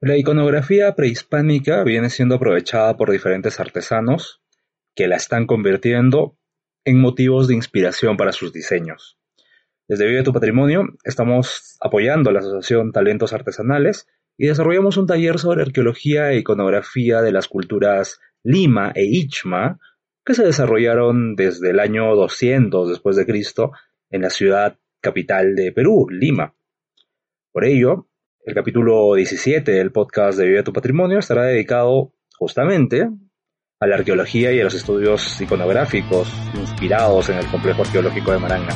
[0.00, 4.40] La iconografía prehispánica viene siendo aprovechada por diferentes artesanos
[4.94, 6.38] que la están convirtiendo
[6.84, 9.18] en motivos de inspiración para sus diseños.
[9.88, 14.06] Desde Vive tu Patrimonio estamos apoyando a la Asociación Talentos Artesanales
[14.36, 19.80] y desarrollamos un taller sobre arqueología e iconografía de las culturas Lima e Ichma
[20.24, 23.72] que se desarrollaron desde el año 200 después de Cristo
[24.10, 26.54] en la ciudad capital de Perú, Lima.
[27.50, 28.08] Por ello,
[28.44, 33.08] el capítulo 17 del podcast de Vive tu Patrimonio estará dedicado justamente
[33.80, 38.74] a la arqueología y a los estudios iconográficos inspirados en el complejo arqueológico de Maranga.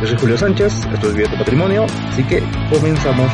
[0.00, 3.30] Yo soy Julio Sánchez, esto es Vive tu Patrimonio, así que comenzamos.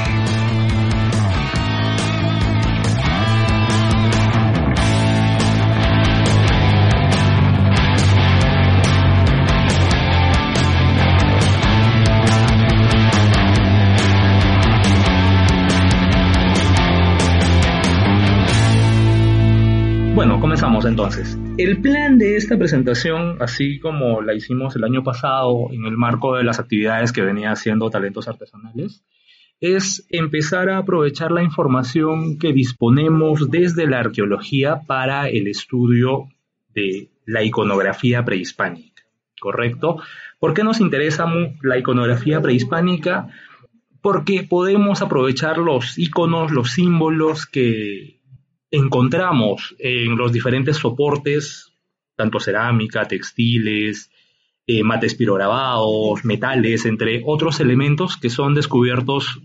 [20.97, 21.39] Entonces.
[21.59, 26.37] El plan de esta presentación, así como la hicimos el año pasado en el marco
[26.37, 29.05] de las actividades que venía haciendo Talentos Artesanales,
[29.61, 36.29] es empezar a aprovechar la información que disponemos desde la arqueología para el estudio
[36.71, 39.03] de la iconografía prehispánica,
[39.39, 39.99] ¿correcto?
[40.41, 41.27] ¿Por qué nos interesa
[41.63, 43.29] la iconografía prehispánica?
[44.01, 48.16] Porque podemos aprovechar los iconos, los símbolos que
[48.77, 51.73] encontramos en los diferentes soportes,
[52.17, 54.11] tanto cerámica, textiles,
[54.67, 59.41] eh, mates pirograbados, metales, entre otros elementos que son descubiertos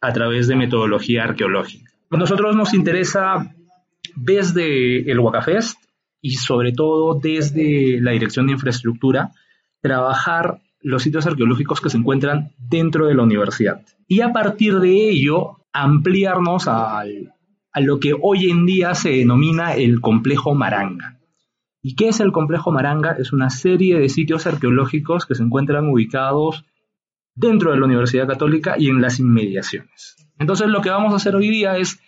[0.00, 1.90] a través de metodología arqueológica.
[2.10, 3.54] Nosotros nos interesa
[4.14, 5.78] desde el Wakafest
[6.20, 9.32] y sobre todo desde la Dirección de Infraestructura
[9.80, 13.82] trabajar los sitios arqueológicos que se encuentran dentro de la universidad.
[14.06, 17.32] Y a partir de ello ampliarnos al
[17.72, 21.18] a lo que hoy en día se denomina el complejo Maranga.
[21.80, 23.12] ¿Y qué es el complejo Maranga?
[23.18, 26.64] Es una serie de sitios arqueológicos que se encuentran ubicados
[27.34, 30.16] dentro de la Universidad Católica y en las inmediaciones.
[30.38, 32.00] Entonces lo que vamos a hacer hoy día es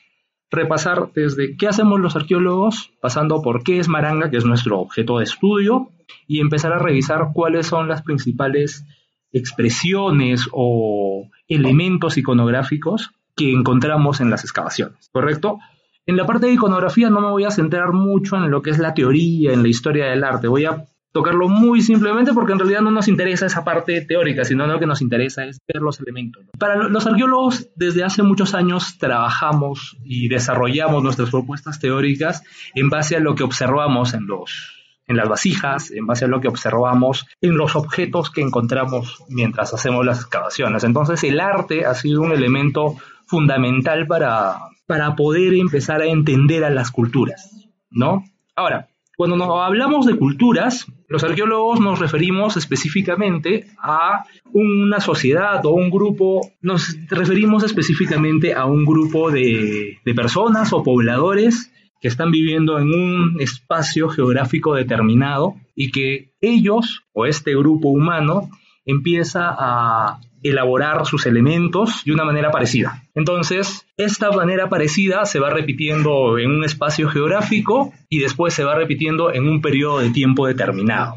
[0.50, 5.18] repasar desde qué hacemos los arqueólogos, pasando por qué es Maranga, que es nuestro objeto
[5.18, 5.90] de estudio,
[6.28, 8.84] y empezar a revisar cuáles son las principales
[9.32, 15.58] expresiones o elementos iconográficos que encontramos en las excavaciones, ¿correcto?
[16.06, 18.78] En la parte de iconografía no me voy a centrar mucho en lo que es
[18.78, 20.48] la teoría, en la historia del arte.
[20.48, 24.66] Voy a tocarlo muy simplemente porque en realidad no nos interesa esa parte teórica, sino
[24.66, 26.44] lo que nos interesa es ver los elementos.
[26.58, 32.42] Para los arqueólogos, desde hace muchos años trabajamos y desarrollamos nuestras propuestas teóricas
[32.74, 36.40] en base a lo que observamos en los en las vasijas, en base a lo
[36.40, 40.82] que observamos en los objetos que encontramos mientras hacemos las excavaciones.
[40.82, 42.96] Entonces el arte ha sido un elemento
[43.26, 48.24] fundamental para, para poder empezar a entender a las culturas, ¿no?
[48.56, 55.70] Ahora, cuando nos hablamos de culturas, los arqueólogos nos referimos específicamente a una sociedad o
[55.70, 62.32] un grupo, nos referimos específicamente a un grupo de, de personas o pobladores que están
[62.32, 68.50] viviendo en un espacio geográfico determinado y que ellos o este grupo humano
[68.84, 73.02] empieza a elaborar sus elementos de una manera parecida.
[73.14, 78.76] Entonces, esta manera parecida se va repitiendo en un espacio geográfico y después se va
[78.76, 81.16] repitiendo en un periodo de tiempo determinado.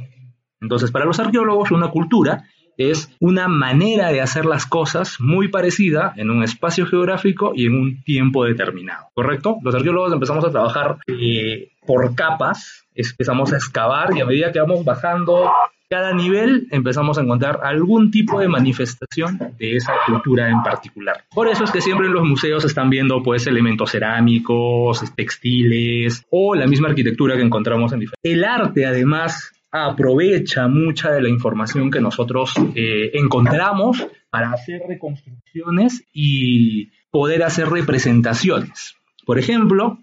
[0.62, 2.46] Entonces, para los arqueólogos, una cultura
[2.78, 7.74] es una manera de hacer las cosas muy parecida en un espacio geográfico y en
[7.74, 9.58] un tiempo determinado, ¿correcto?
[9.64, 14.60] Los arqueólogos empezamos a trabajar eh, por capas, empezamos a excavar y a medida que
[14.60, 15.52] vamos bajando
[15.90, 21.24] cada nivel empezamos a encontrar algún tipo de manifestación de esa cultura en particular.
[21.34, 26.56] Por eso es que siempre en los museos están viendo pues elementos cerámicos, textiles o
[26.56, 28.32] la misma arquitectura que encontramos en diferentes.
[28.32, 36.04] El arte además aprovecha mucha de la información que nosotros eh, encontramos para hacer reconstrucciones
[36.14, 38.96] y poder hacer representaciones.
[39.26, 40.00] Por ejemplo,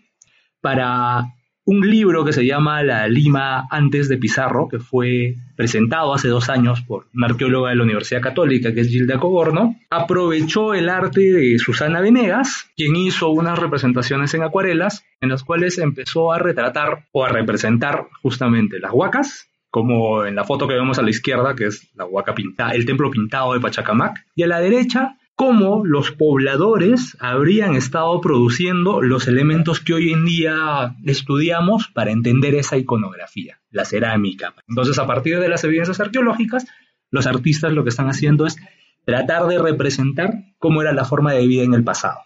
[0.61, 1.35] para
[1.67, 6.51] un libro que se llama La Lima antes de Pizarro, que fue presentado hace dos
[6.51, 11.21] años por una arqueóloga de la Universidad Católica, que es Gilda Coborno, aprovechó el arte
[11.21, 17.07] de Susana Venegas, quien hizo unas representaciones en acuarelas, en las cuales empezó a retratar
[17.13, 21.57] o a representar justamente las huacas, como en la foto que vemos a la izquierda,
[21.57, 25.85] que es la huaca pintada, el templo pintado de Pachacamac, y a la derecha cómo
[25.85, 32.77] los pobladores habrían estado produciendo los elementos que hoy en día estudiamos para entender esa
[32.77, 34.55] iconografía, la cerámica.
[34.69, 36.69] Entonces, a partir de las evidencias arqueológicas,
[37.11, 38.57] los artistas lo que están haciendo es
[39.05, 42.21] tratar de representar cómo era la forma de vida en el pasado.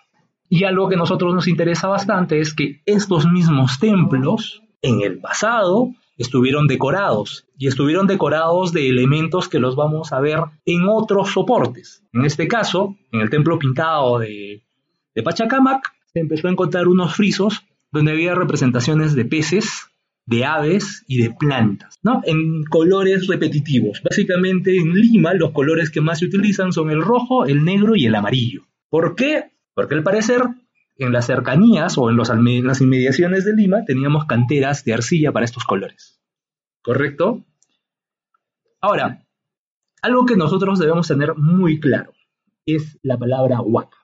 [0.50, 5.19] Y algo que a nosotros nos interesa bastante es que estos mismos templos en el
[5.19, 11.31] pasado estuvieron decorados y estuvieron decorados de elementos que los vamos a ver en otros
[11.31, 12.03] soportes.
[12.12, 14.62] En este caso, en el templo pintado de,
[15.15, 15.82] de Pachacamac,
[16.12, 19.87] se empezó a encontrar unos frisos donde había representaciones de peces,
[20.26, 22.21] de aves y de plantas, ¿no?
[22.25, 24.03] En colores repetitivos.
[24.03, 28.05] Básicamente en Lima los colores que más se utilizan son el rojo, el negro y
[28.05, 28.67] el amarillo.
[28.91, 29.53] ¿Por qué?
[29.75, 30.43] Porque al parecer
[30.99, 35.45] en las cercanías o en, los, las inmediaciones de Lima teníamos canteras de arcilla para
[35.45, 36.21] estos colores.
[36.83, 37.45] ¿Correcto?
[38.81, 39.25] Ahora,
[40.03, 42.12] algo que nosotros debemos tener muy claro
[42.67, 43.97] es la palabra huaca.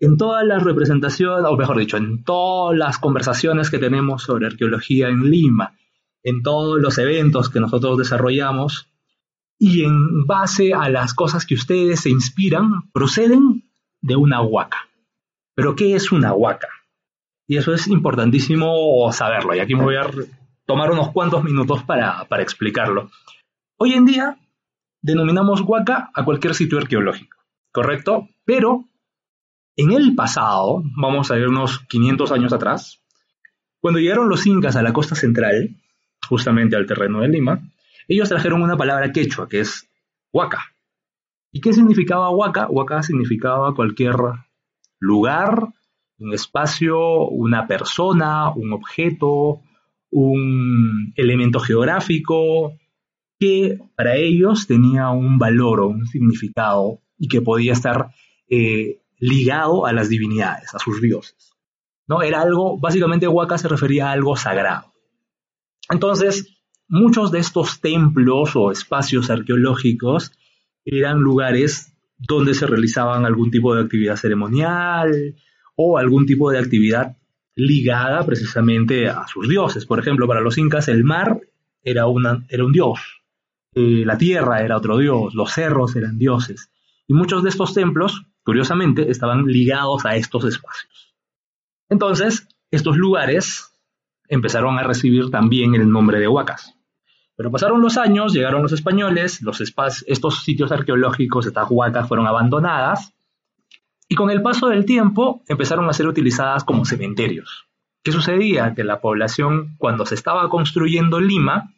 [0.00, 5.08] En todas las representaciones, o mejor dicho, en todas las conversaciones que tenemos sobre arqueología
[5.08, 5.76] en Lima,
[6.22, 8.90] en todos los eventos que nosotros desarrollamos,
[9.58, 14.88] y en base a las cosas que ustedes se inspiran, proceden de una huaca.
[15.54, 16.68] Pero ¿qué es una huaca?
[17.46, 20.10] Y eso es importantísimo saberlo, y aquí me voy a
[20.66, 23.10] tomar unos cuantos minutos para, para explicarlo.
[23.76, 24.38] Hoy en día
[25.02, 27.36] denominamos huaca a cualquier sitio arqueológico,
[27.70, 28.28] ¿correcto?
[28.44, 28.84] Pero
[29.76, 33.02] en el pasado, vamos a ir unos 500 años atrás,
[33.80, 35.76] cuando llegaron los incas a la costa central,
[36.28, 37.60] justamente al terreno de Lima,
[38.08, 39.90] ellos trajeron una palabra quechua que es
[40.32, 40.74] huaca.
[41.52, 42.66] ¿Y qué significaba huaca?
[42.68, 44.14] Huaca significaba cualquier
[45.04, 45.68] lugar,
[46.18, 49.60] un espacio, una persona, un objeto,
[50.10, 52.78] un elemento geográfico
[53.38, 58.10] que para ellos tenía un valor o un significado y que podía estar
[58.48, 61.52] eh, ligado a las divinidades, a sus dioses.
[62.06, 62.22] ¿no?
[62.22, 64.92] Era algo, básicamente Huaca se refería a algo sagrado.
[65.90, 66.56] Entonces,
[66.88, 70.32] muchos de estos templos o espacios arqueológicos
[70.84, 75.34] eran lugares donde se realizaban algún tipo de actividad ceremonial
[75.76, 77.16] o algún tipo de actividad
[77.56, 79.86] ligada precisamente a sus dioses.
[79.86, 81.40] Por ejemplo, para los incas el mar
[81.82, 83.22] era, un dios,
[83.74, 86.70] eh, la tierra era otro dios, los cerros eran dioses.
[87.06, 91.14] Y muchos de estos templos, curiosamente, estaban ligados a estos espacios.
[91.88, 93.70] Entonces, estos lugares
[94.28, 96.74] empezaron a recibir también el nombre de huacas.
[97.36, 99.40] Pero pasaron los años, llegaron los españoles,
[100.06, 103.12] estos sitios arqueológicos, estas huacas fueron abandonadas,
[104.08, 107.66] y con el paso del tiempo empezaron a ser utilizadas como cementerios.
[108.04, 108.74] ¿Qué sucedía?
[108.74, 111.72] Que la población, cuando se estaba construyendo Lima,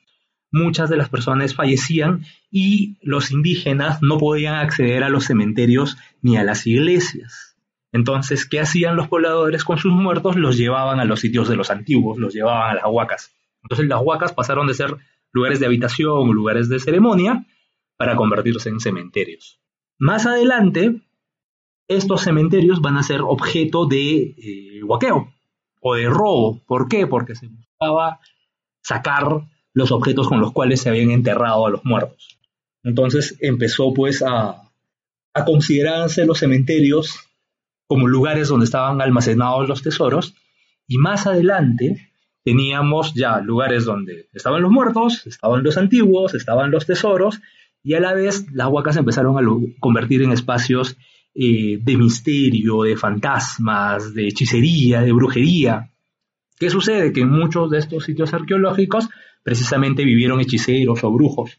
[0.51, 6.37] muchas de las personas fallecían y los indígenas no podían acceder a los cementerios ni
[6.37, 7.57] a las iglesias.
[7.93, 10.37] Entonces, ¿qué hacían los pobladores con sus muertos?
[10.37, 13.33] Los llevaban a los sitios de los antiguos, los llevaban a las huacas.
[13.63, 14.97] Entonces las huacas pasaron de ser
[15.33, 17.47] lugares de habitación, lugares de ceremonia,
[17.97, 19.61] para convertirse en cementerios.
[19.99, 21.03] Más adelante,
[21.89, 24.81] estos cementerios van a ser objeto de eh,
[25.81, 26.61] o de robo.
[26.67, 27.07] ¿Por qué?
[27.07, 28.21] Porque se buscaba
[28.83, 32.39] sacar los objetos con los cuales se habían enterrado a los muertos.
[32.83, 34.63] Entonces empezó pues a
[35.45, 37.27] considerarse los cementerios
[37.87, 40.35] como lugares donde estaban almacenados los tesoros
[40.87, 42.11] y más adelante
[42.47, 47.41] teníamos ya lugares donde estaban los muertos, estaban los antiguos, estaban los tesoros,
[47.83, 49.43] y a la vez las huacas empezaron a
[49.81, 50.97] convertir en espacios
[51.35, 55.91] eh, de misterio, de fantasmas, de hechicería, de brujería.
[56.57, 57.13] ¿Qué sucede?
[57.13, 59.09] Que en muchos de estos sitios arqueológicos
[59.43, 61.59] precisamente vivieron hechiceros o brujos.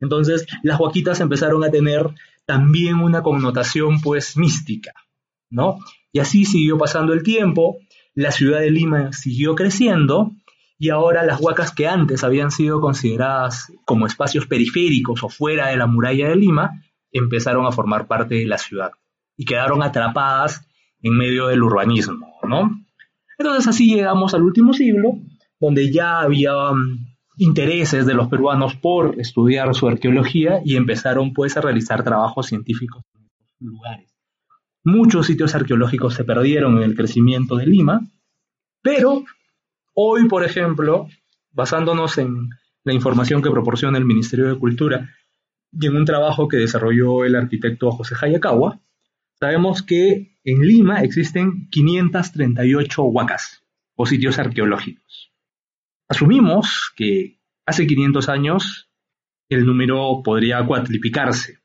[0.00, 2.10] Entonces las huaquitas empezaron a tener
[2.46, 4.92] también una connotación pues mística,
[5.50, 5.78] ¿no?
[6.10, 7.78] Y así siguió pasando el tiempo,
[8.16, 10.32] la ciudad de Lima siguió creciendo
[10.78, 15.76] y ahora las huacas que antes habían sido consideradas como espacios periféricos o fuera de
[15.76, 16.82] la muralla de Lima,
[17.12, 18.90] empezaron a formar parte de la ciudad
[19.36, 20.66] y quedaron atrapadas
[21.02, 22.82] en medio del urbanismo, ¿no?
[23.38, 25.18] Entonces así llegamos al último siglo,
[25.60, 27.06] donde ya había um,
[27.36, 33.02] intereses de los peruanos por estudiar su arqueología y empezaron pues a realizar trabajos científicos
[33.14, 34.15] en estos lugares.
[34.88, 38.06] Muchos sitios arqueológicos se perdieron en el crecimiento de Lima,
[38.82, 39.24] pero
[39.94, 41.08] hoy, por ejemplo,
[41.50, 42.50] basándonos en
[42.84, 45.12] la información que proporciona el Ministerio de Cultura
[45.72, 48.78] y en un trabajo que desarrolló el arquitecto José Hayakawa,
[49.40, 53.64] sabemos que en Lima existen 538 huacas
[53.96, 55.32] o sitios arqueológicos.
[56.08, 58.88] Asumimos que hace 500 años
[59.48, 61.58] el número podría cuatriplicarse,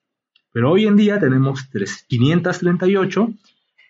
[0.52, 1.70] pero hoy en día tenemos
[2.08, 3.34] 538,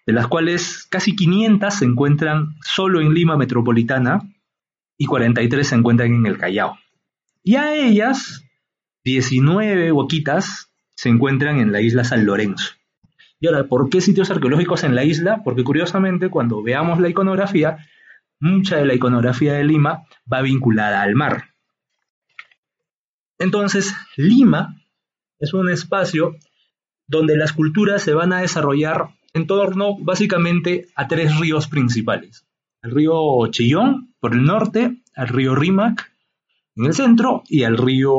[0.05, 4.21] de las cuales casi 500 se encuentran solo en Lima Metropolitana
[4.97, 6.77] y 43 se encuentran en el Callao.
[7.43, 8.43] Y a ellas,
[9.03, 12.73] 19 boquitas se encuentran en la isla San Lorenzo.
[13.39, 15.41] Y ahora, ¿por qué sitios arqueológicos en la isla?
[15.43, 17.77] Porque curiosamente, cuando veamos la iconografía,
[18.39, 21.45] mucha de la iconografía de Lima va vinculada al mar.
[23.39, 24.75] Entonces, Lima
[25.39, 26.35] es un espacio
[27.11, 32.47] donde las culturas se van a desarrollar en torno básicamente a tres ríos principales.
[32.81, 36.09] El río Chillón por el norte, el río Rímac
[36.77, 38.13] en el centro y el río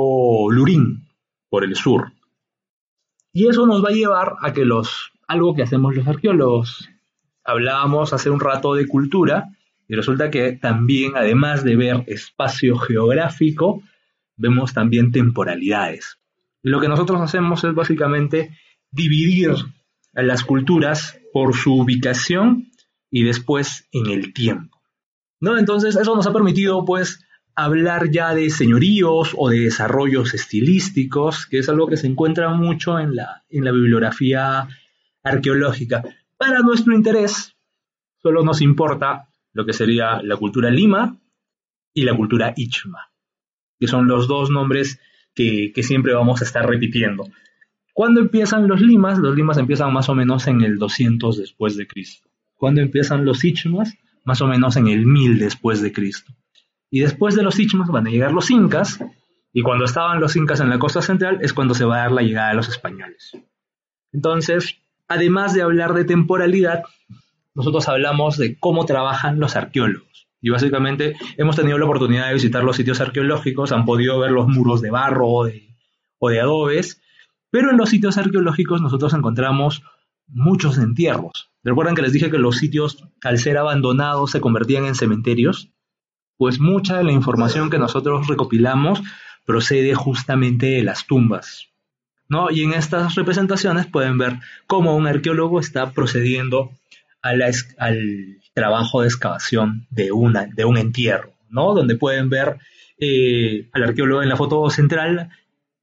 [0.50, 1.08] Lurín
[1.49, 2.12] por el sur.
[3.32, 6.90] Y eso nos va a llevar a que los, algo que hacemos los arqueólogos,
[7.44, 9.49] hablábamos hace un rato de cultura,
[9.88, 13.82] y resulta que también, además de ver espacio geográfico,
[14.37, 16.18] vemos también temporalidades.
[16.62, 18.50] Lo que nosotros hacemos es básicamente
[18.92, 19.50] dividir
[20.14, 22.70] a las culturas por su ubicación
[23.11, 24.80] y después en el tiempo.
[25.40, 25.58] ¿No?
[25.58, 31.58] Entonces, eso nos ha permitido, pues, hablar ya de señoríos o de desarrollos estilísticos, que
[31.58, 34.68] es algo que se encuentra mucho en la, en la bibliografía
[35.22, 36.02] arqueológica.
[36.37, 37.56] Para nuestro interés,
[38.22, 41.18] solo nos importa lo que sería la cultura Lima
[41.92, 43.11] y la cultura Ichma,
[43.78, 45.00] que son los dos nombres
[45.34, 47.25] que, que siempre vamos a estar repitiendo.
[47.92, 49.18] ¿Cuándo empiezan los limas?
[49.18, 52.28] Los limas empiezan más o menos en el 200 después de Cristo.
[52.56, 53.94] ¿Cuándo empiezan los ichmas?
[54.25, 56.32] Más o menos en el 1000 después de Cristo.
[56.90, 58.99] Y después de los ichmas van a llegar los incas,
[59.52, 62.12] y cuando estaban los incas en la costa central es cuando se va a dar
[62.12, 63.32] la llegada de los españoles.
[64.12, 66.84] Entonces, además de hablar de temporalidad,
[67.54, 70.28] nosotros hablamos de cómo trabajan los arqueólogos.
[70.40, 74.49] Y básicamente hemos tenido la oportunidad de visitar los sitios arqueológicos, han podido ver los
[74.49, 75.68] muros de barro o de,
[76.18, 77.01] o de adobes,
[77.52, 79.82] pero en los sitios arqueológicos nosotros encontramos
[80.26, 81.50] muchos entierros.
[81.62, 85.68] ¿Recuerdan que les dije que los sitios, al ser abandonados, se convertían en cementerios?
[86.38, 89.02] Pues mucha de la información que nosotros recopilamos
[89.44, 91.68] procede justamente de las tumbas.
[92.26, 92.50] ¿no?
[92.50, 96.71] Y en estas representaciones pueden ver cómo un arqueólogo está procediendo
[97.21, 101.75] al trabajo de excavación de, una, de un entierro, ¿no?
[101.75, 102.56] donde pueden ver
[102.99, 105.28] eh, al arqueólogo en la foto central,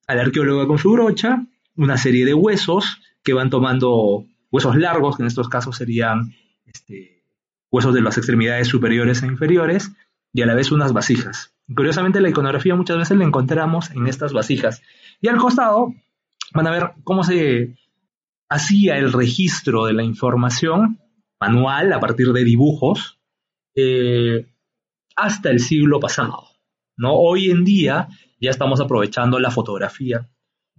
[0.08, 1.46] al arqueólogo con su brocha,
[1.80, 7.24] una serie de huesos que van tomando huesos largos, que en estos casos serían este,
[7.72, 9.94] huesos de las extremidades superiores e inferiores,
[10.34, 11.56] y a la vez unas vasijas.
[11.74, 14.82] Curiosamente, la iconografía muchas veces la encontramos en estas vasijas.
[15.22, 15.94] Y al costado
[16.54, 17.78] van a ver cómo se
[18.50, 21.00] hacía el registro de la información
[21.40, 23.20] manual a partir de dibujos
[23.74, 24.48] eh,
[25.16, 26.44] hasta el siglo pasado.
[26.98, 27.14] ¿no?
[27.14, 28.10] Hoy en día
[28.42, 30.30] ya estamos aprovechando la fotografía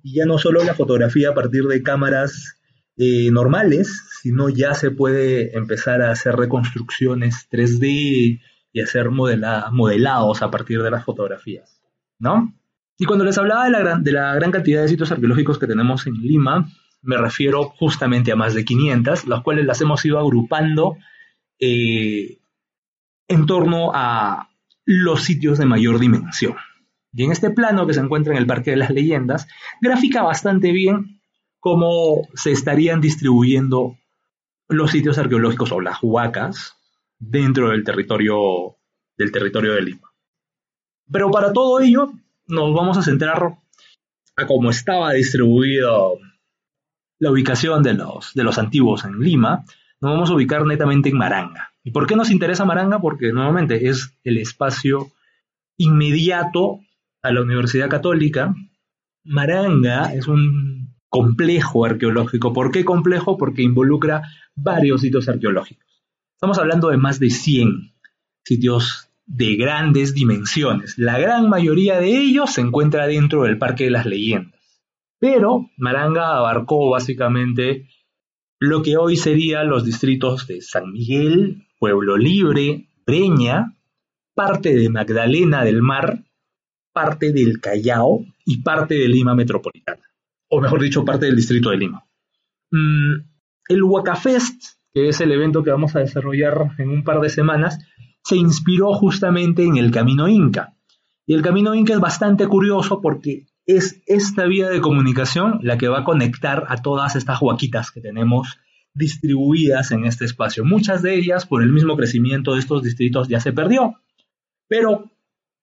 [0.03, 2.61] y ya no solo la fotografía a partir de cámaras
[2.97, 8.41] eh, normales, sino ya se puede empezar a hacer reconstrucciones 3D
[8.73, 11.83] y hacer modelados a partir de las fotografías,
[12.19, 12.55] ¿no?
[12.99, 15.67] Y cuando les hablaba de la, gran, de la gran cantidad de sitios arqueológicos que
[15.67, 16.69] tenemos en Lima,
[17.03, 20.99] me refiero justamente a más de 500, los cuales las hemos ido agrupando
[21.59, 22.39] eh,
[23.29, 24.51] en torno a
[24.85, 26.57] los sitios de mayor dimensión.
[27.13, 29.49] Y en este plano que se encuentra en el Parque de las Leyendas,
[29.81, 31.21] grafica bastante bien
[31.59, 33.97] cómo se estarían distribuyendo
[34.69, 36.77] los sitios arqueológicos o las huacas
[37.19, 38.77] dentro del territorio,
[39.17, 40.11] del territorio de Lima.
[41.11, 42.13] Pero para todo ello
[42.47, 43.57] nos vamos a centrar
[44.37, 45.91] a cómo estaba distribuida
[47.19, 49.65] la ubicación de los, de los antiguos en Lima,
[50.01, 51.75] nos vamos a ubicar netamente en Maranga.
[51.85, 53.01] ¿Y por qué nos interesa Maranga?
[53.01, 55.11] Porque nuevamente es el espacio
[55.77, 56.81] inmediato
[57.23, 58.55] a la Universidad Católica,
[59.25, 62.53] Maranga es un complejo arqueológico.
[62.53, 63.37] ¿Por qué complejo?
[63.37, 64.23] Porque involucra
[64.55, 65.87] varios sitios arqueológicos.
[66.35, 67.93] Estamos hablando de más de 100
[68.45, 70.97] sitios de grandes dimensiones.
[70.99, 74.61] La gran mayoría de ellos se encuentra dentro del Parque de las Leyendas.
[75.19, 77.89] Pero Maranga abarcó básicamente
[78.59, 83.77] lo que hoy serían los distritos de San Miguel, Pueblo Libre, Breña,
[84.35, 86.25] parte de Magdalena del Mar
[87.01, 90.03] parte del Callao y parte de Lima Metropolitana,
[90.49, 92.05] o mejor dicho, parte del distrito de Lima.
[92.71, 93.15] Mm,
[93.69, 97.79] el Huacafest, que es el evento que vamos a desarrollar en un par de semanas,
[98.23, 100.77] se inspiró justamente en el Camino Inca.
[101.27, 105.89] Y el Camino Inca es bastante curioso porque es esta vía de comunicación la que
[105.89, 108.59] va a conectar a todas estas huaquitas que tenemos
[108.93, 110.67] distribuidas en este espacio.
[110.67, 113.95] Muchas de ellas, por el mismo crecimiento de estos distritos, ya se perdió.
[114.69, 115.11] Pero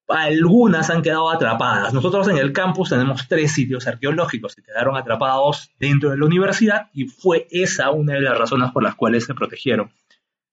[0.08, 1.94] algunas han quedado atrapadas.
[1.94, 6.90] Nosotros en el campus tenemos tres sitios arqueológicos que quedaron atrapados dentro de la universidad
[6.94, 9.92] y fue esa una de las razones por las cuales se protegieron.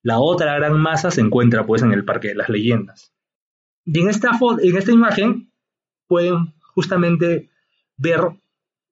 [0.02, 3.12] La otra gran masa se encuentra pues en el Parque de las Leyendas.
[3.84, 4.32] Y en esta,
[4.62, 5.50] en esta imagen
[6.06, 7.48] pueden justamente
[7.96, 8.20] ver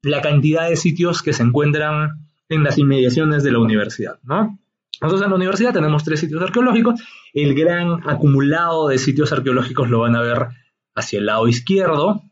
[0.03, 4.59] la cantidad de sitios que se encuentran en las inmediaciones de la universidad, ¿no?
[5.03, 7.03] Nosotros en la universidad tenemos tres sitios arqueológicos.
[7.35, 10.47] El gran acumulado de sitios arqueológicos lo van a ver
[10.95, 12.23] hacia el lado izquierdo.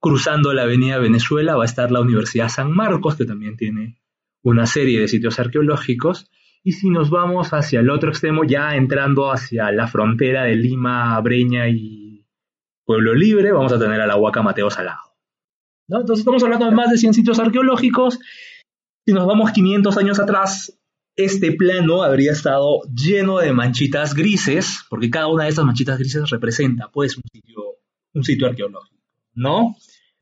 [0.00, 3.98] Cruzando la avenida Venezuela va a estar la Universidad San Marcos, que también tiene
[4.42, 6.30] una serie de sitios arqueológicos.
[6.64, 11.20] Y si nos vamos hacia el otro extremo, ya entrando hacia la frontera de Lima,
[11.20, 12.24] Breña y
[12.86, 15.16] Pueblo Libre, vamos a tener a la Huaca Mateo Salado.
[15.86, 18.18] Entonces estamos hablando de más de 100 sitios arqueológicos.
[19.04, 20.76] Si nos vamos 500 años atrás,
[21.16, 26.28] este plano habría estado lleno de manchitas grises, porque cada una de estas manchitas grises
[26.30, 29.02] representa pues un sitio, arqueológico,
[29.34, 29.76] ¿no?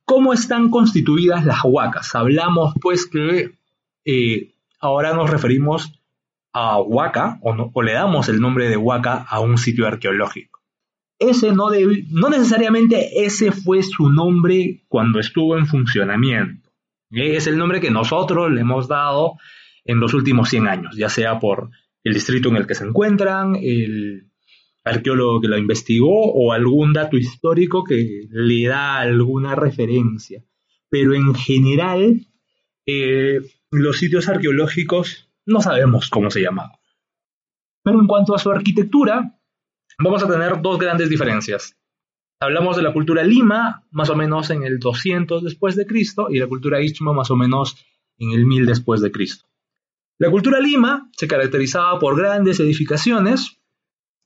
[0.04, 2.14] ¿Cómo están constituidas las huacas?
[2.14, 3.58] Hablamos pues que
[4.04, 5.92] eh, ahora nos referimos
[6.52, 10.60] a Huaca, o, le damos el nombre de Huaca a un sitio arqueológico.
[11.18, 11.70] Ese no,
[12.10, 16.70] no necesariamente ese fue su nombre cuando estuvo en funcionamiento.
[17.10, 19.36] Es el nombre que nosotros le hemos dado
[19.84, 21.70] en los últimos 100 años, ya sea por
[22.02, 24.30] el distrito en el que se encuentran, el
[24.84, 30.44] arqueólogo que lo investigó o algún dato histórico que le da alguna referencia.
[30.90, 32.26] Pero en general,
[32.86, 36.78] eh, los sitios arqueológicos no sabemos cómo se llamaba.
[37.82, 39.38] Pero en cuanto a su arquitectura,
[39.98, 41.76] vamos a tener dos grandes diferencias.
[42.40, 46.38] Hablamos de la cultura Lima, más o menos en el 200 después de Cristo, y
[46.38, 47.76] la cultura Ichma, más o menos
[48.18, 49.46] en el 1000 después de Cristo.
[50.18, 53.58] La cultura Lima se caracterizaba por grandes edificaciones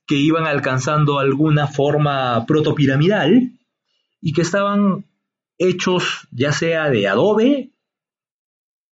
[0.07, 3.53] que iban alcanzando alguna forma protopiramidal
[4.21, 5.07] y que estaban
[5.59, 7.73] hechos ya sea de adobe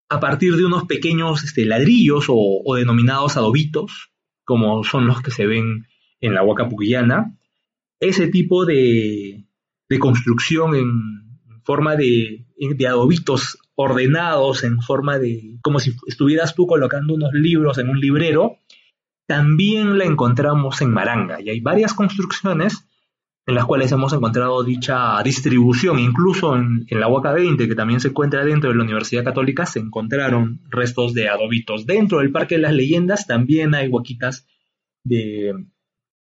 [0.09, 4.11] a partir de unos pequeños este, ladrillos o, denominados adobitos,
[4.45, 5.87] como son los que se ven
[6.21, 7.37] en la Huaca Puquillana,
[7.99, 9.45] ese tipo de,
[9.99, 10.93] construcción en
[11.65, 17.79] forma de, de, adobitos ordenados, en forma de, como si estuvieras tú colocando unos libros
[17.79, 18.59] en un librero,
[19.27, 21.41] también la encontramos en Maranga.
[21.41, 22.89] Y hay varias construcciones
[23.47, 25.99] en las cuales hemos encontrado dicha distribución.
[25.99, 29.79] Incluso en, la Huaca 20, que también se encuentra dentro de la Universidad Católica, se
[29.79, 31.87] encontraron restos de adobitos.
[31.87, 34.49] Dentro del Parque de las Leyendas también hay huaquitas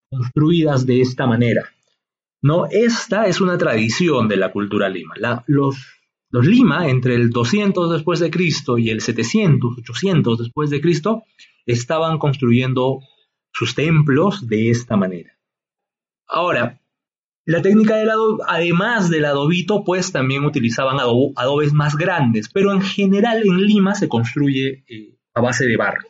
[0.10, 1.64] construidas de esta manera.
[2.42, 2.68] ¿no?
[2.70, 5.16] Esta es una tradición de la cultura lima.
[5.48, 5.78] los,
[6.30, 11.24] los lima, entre el 200 después de Cristo y el 700, 800 después de Cristo,
[11.66, 13.00] estaban construyendo
[13.52, 15.38] sus templos de esta manera.
[16.28, 16.82] Ahora,
[17.46, 22.82] la técnica del adobe, además del adobito, pues también utilizaban adobes más grandes, pero en
[22.82, 26.08] general en Lima se construye eh, a base de barro.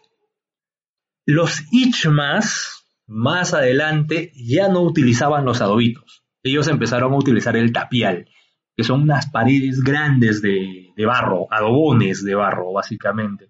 [1.26, 6.24] Los ichmas, más adelante, ya no utilizaban los adobitos.
[6.42, 8.30] Ellos empezaron a utilizar el tapial,
[8.76, 13.50] que son unas paredes grandes de, de barro, adobones de barro, básicamente.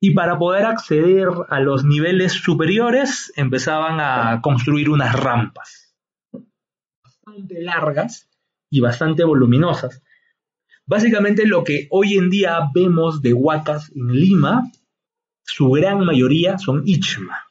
[0.00, 5.88] Y para poder acceder a los niveles superiores, empezaban a construir unas rampas
[7.48, 8.28] largas
[8.70, 10.02] y bastante voluminosas.
[10.86, 14.70] Básicamente lo que hoy en día vemos de huacas en Lima,
[15.44, 17.44] su gran mayoría son ichma.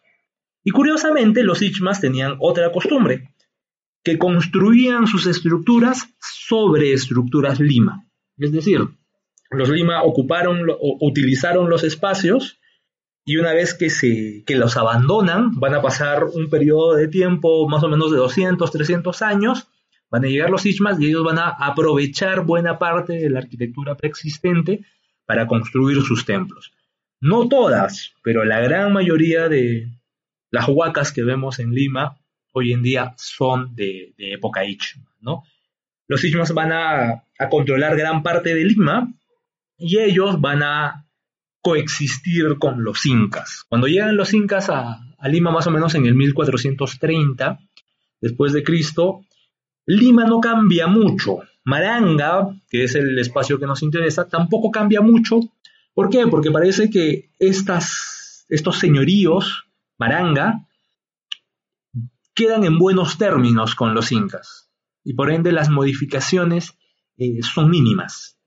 [0.63, 3.33] Y curiosamente los ichmas tenían otra costumbre,
[4.07, 8.05] que construían sus estructuras sobre estructuras lima.
[8.37, 8.87] Es decir,
[9.51, 12.57] los lima ocuparon o utilizaron los espacios
[13.25, 17.67] y una vez que, se, que los abandonan, van a pasar un periodo de tiempo
[17.67, 19.67] más o menos de 200, 300 años,
[20.09, 23.97] van a llegar los Ishmas y ellos van a aprovechar buena parte de la arquitectura
[23.97, 24.85] preexistente
[25.25, 26.71] para construir sus templos.
[27.19, 29.89] No todas, pero la gran mayoría de
[30.49, 32.17] las huacas que vemos en Lima
[32.57, 35.43] hoy en día son de, época Ishma, ¿no?
[36.07, 39.13] Los Ishmas van a, controlar gran parte de Lima
[39.77, 41.05] y ellos van a
[41.61, 43.65] coexistir con los incas.
[43.69, 47.59] Cuando llegan los incas a, Lima más o menos en el 1430
[48.21, 49.21] después de Cristo,
[49.85, 51.39] Lima no cambia mucho.
[51.63, 55.39] Maranga, que es el espacio que nos interesa, tampoco cambia mucho.
[55.93, 56.27] ¿Por qué?
[56.27, 59.65] Porque parece que estos señoríos,
[59.97, 60.66] Maranga,
[62.37, 64.69] quedan en buenos términos con los incas.
[65.03, 66.77] Y por ende las modificaciones
[67.17, 68.37] eh, son mínimas.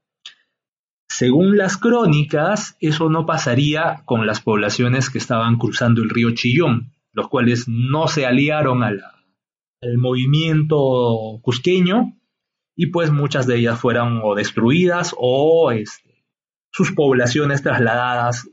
[1.08, 6.92] Según las crónicas, eso no pasaría con las poblaciones que estaban cruzando el río Chillón,
[7.12, 9.02] los cuales no se aliaron al
[9.98, 12.16] movimiento cusqueño
[12.76, 16.24] y pues muchas de ellas fueron o destruidas o este,
[16.70, 18.48] sus poblaciones trasladadas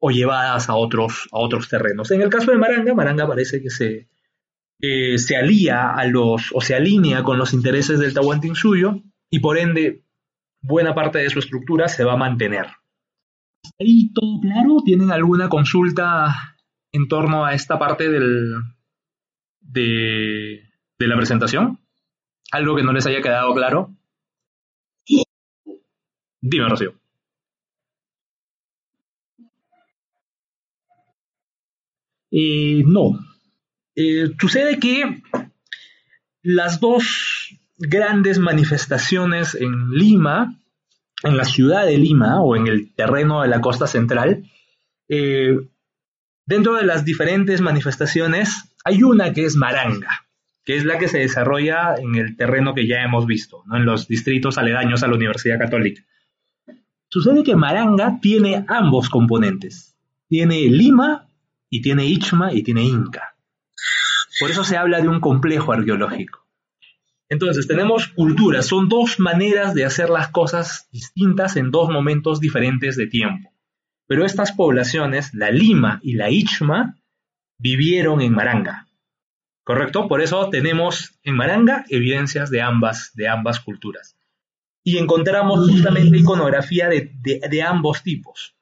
[0.00, 2.10] o llevadas a otros, a otros terrenos.
[2.10, 4.08] En el caso de Maranga, Maranga parece que se,
[4.82, 10.04] se alía a los, o se alinea con los intereses del Tahuantinsuyo y por ende
[10.60, 12.66] buena parte de su estructura se va a mantener.
[13.78, 14.78] ahí todo claro?
[14.84, 16.56] ¿Tienen alguna consulta
[16.92, 18.54] en torno a esta parte del,
[19.60, 20.62] de,
[20.98, 21.78] de la presentación?
[22.50, 23.96] ¿Algo que no les haya quedado claro?
[26.42, 26.92] Dime, Rocío.
[32.30, 33.31] Eh, no.
[33.94, 35.22] Eh, sucede que
[36.42, 40.58] las dos grandes manifestaciones en Lima,
[41.22, 44.44] en la ciudad de Lima o en el terreno de la costa central,
[45.08, 45.58] eh,
[46.46, 50.26] dentro de las diferentes manifestaciones hay una que es Maranga,
[50.64, 53.76] que es la que se desarrolla en el terreno que ya hemos visto, ¿no?
[53.76, 56.02] en los distritos aledaños a la Universidad Católica.
[57.08, 59.94] Sucede que Maranga tiene ambos componentes.
[60.28, 61.28] Tiene Lima
[61.68, 63.31] y tiene Ichma y tiene Inca.
[64.40, 66.46] Por eso se habla de un complejo arqueológico.
[67.28, 72.96] Entonces, tenemos culturas, son dos maneras de hacer las cosas distintas en dos momentos diferentes
[72.96, 73.50] de tiempo.
[74.06, 76.98] Pero estas poblaciones, la Lima y la Ichma,
[77.56, 78.86] vivieron en Maranga.
[79.64, 80.08] ¿Correcto?
[80.08, 84.16] Por eso tenemos en Maranga evidencias de ambas, de ambas culturas.
[84.84, 88.56] Y encontramos justamente iconografía de, de ambos tipos.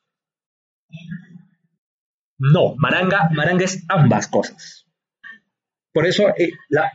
[2.38, 4.86] No, Maranga, Maranga es ambas cosas.
[5.92, 6.92] Por eso eh, la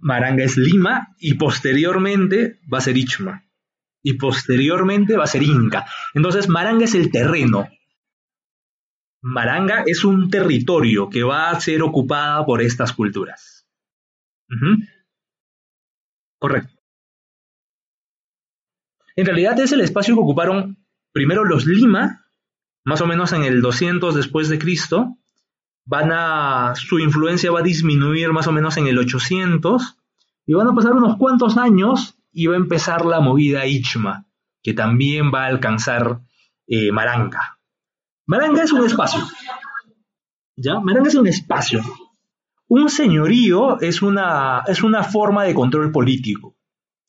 [0.00, 3.44] Maranga es Lima y posteriormente va a ser Ichma.
[4.02, 5.86] Y posteriormente va a ser Inca.
[6.14, 7.68] Entonces, Maranga es el terreno.
[9.20, 13.68] Maranga es un territorio que va a ser ocupada por estas culturas.
[16.38, 16.72] Correcto.
[19.16, 22.26] En realidad es el espacio que ocuparon primero los Lima
[22.86, 25.18] más o menos en el 200 después de Cristo,
[25.86, 29.96] van a, su influencia va a disminuir más o menos en el 800
[30.44, 34.26] y van a pasar unos cuantos años y va a empezar la movida Ichma,
[34.62, 36.20] que también va a alcanzar
[36.66, 37.58] eh, Maranga.
[38.26, 39.24] Maranga es un espacio.
[40.56, 40.80] ¿Ya?
[40.80, 41.82] Maranga es un espacio.
[42.68, 46.56] Un señorío es una, es una forma de control político,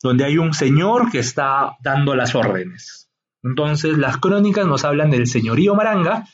[0.00, 3.10] donde hay un señor que está dando las órdenes.
[3.42, 6.26] Entonces, las crónicas nos hablan del señorío Maranga,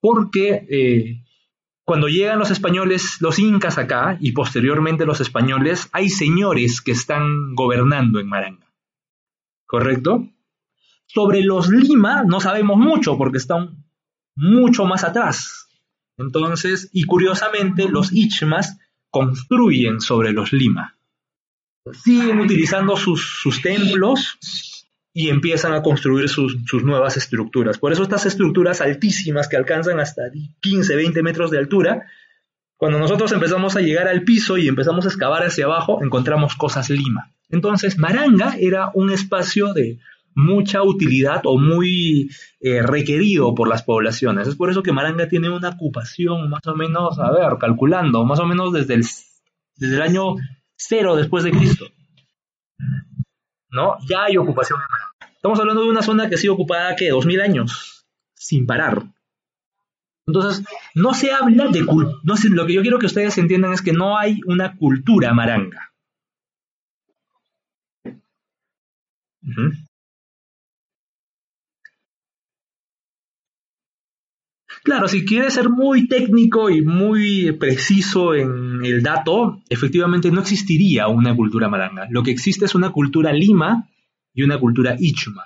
[0.00, 1.24] porque eh,
[1.90, 7.56] cuando llegan los españoles, los incas acá, y posteriormente los españoles, hay señores que están
[7.56, 8.72] gobernando en Maranga.
[9.66, 10.28] ¿Correcto?
[11.06, 13.82] Sobre los Lima no sabemos mucho porque están
[14.36, 15.68] mucho más atrás.
[16.16, 18.78] Entonces, y curiosamente, los Ichmas
[19.10, 20.96] construyen sobre los Lima.
[22.04, 24.38] Siguen utilizando sus, sus templos
[25.12, 27.78] y empiezan a construir sus, nuevas estructuras.
[27.78, 30.22] Por eso estas estructuras altísimas que alcanzan hasta
[30.60, 32.06] 15, 20 metros de altura,
[32.76, 36.90] cuando nosotros empezamos a llegar al piso y empezamos a excavar hacia abajo, encontramos cosas
[36.90, 37.32] lima.
[37.50, 39.98] Entonces, Maranga era un espacio de
[40.34, 44.46] mucha utilidad o muy eh, requerido por las poblaciones.
[44.46, 48.38] Es por eso que Maranga tiene una ocupación más o menos, a ver, calculando, más
[48.38, 49.04] o menos desde el,
[49.76, 50.36] desde el año
[50.76, 51.86] cero después de Cristo.
[53.70, 53.96] ¿No?
[54.08, 54.78] Ya hay ocupación
[55.40, 57.08] Estamos hablando de una zona que ha sido ocupada, ¿qué?
[57.08, 58.04] Dos mil años,
[58.34, 59.04] sin parar.
[60.26, 60.62] Entonces,
[60.94, 64.18] no se habla de no lo que yo quiero que ustedes entiendan es que no
[64.18, 65.92] hay una cultura maranga.
[74.84, 81.08] Claro, si quieres ser muy técnico y muy preciso en el dato, efectivamente no existiría
[81.08, 82.06] una cultura maranga.
[82.10, 83.88] Lo que existe es una cultura lima
[84.34, 85.44] y una cultura ichma.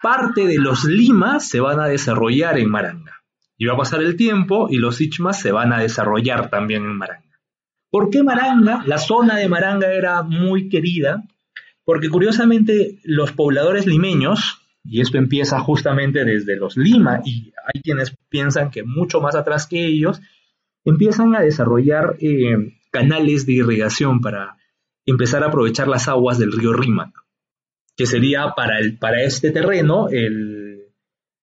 [0.00, 3.22] Parte de los limas se van a desarrollar en Maranga.
[3.56, 6.96] Y va a pasar el tiempo y los ichmas se van a desarrollar también en
[6.96, 7.40] Maranga.
[7.90, 8.82] ¿Por qué Maranga?
[8.86, 11.24] La zona de Maranga era muy querida
[11.88, 18.14] porque curiosamente los pobladores limeños, y esto empieza justamente desde los Lima, y hay quienes
[18.28, 20.20] piensan que mucho más atrás que ellos,
[20.84, 24.56] empiezan a desarrollar eh, canales de irrigación para
[25.06, 27.12] empezar a aprovechar las aguas del río Rímac,
[27.96, 30.86] que sería para, este terreno el,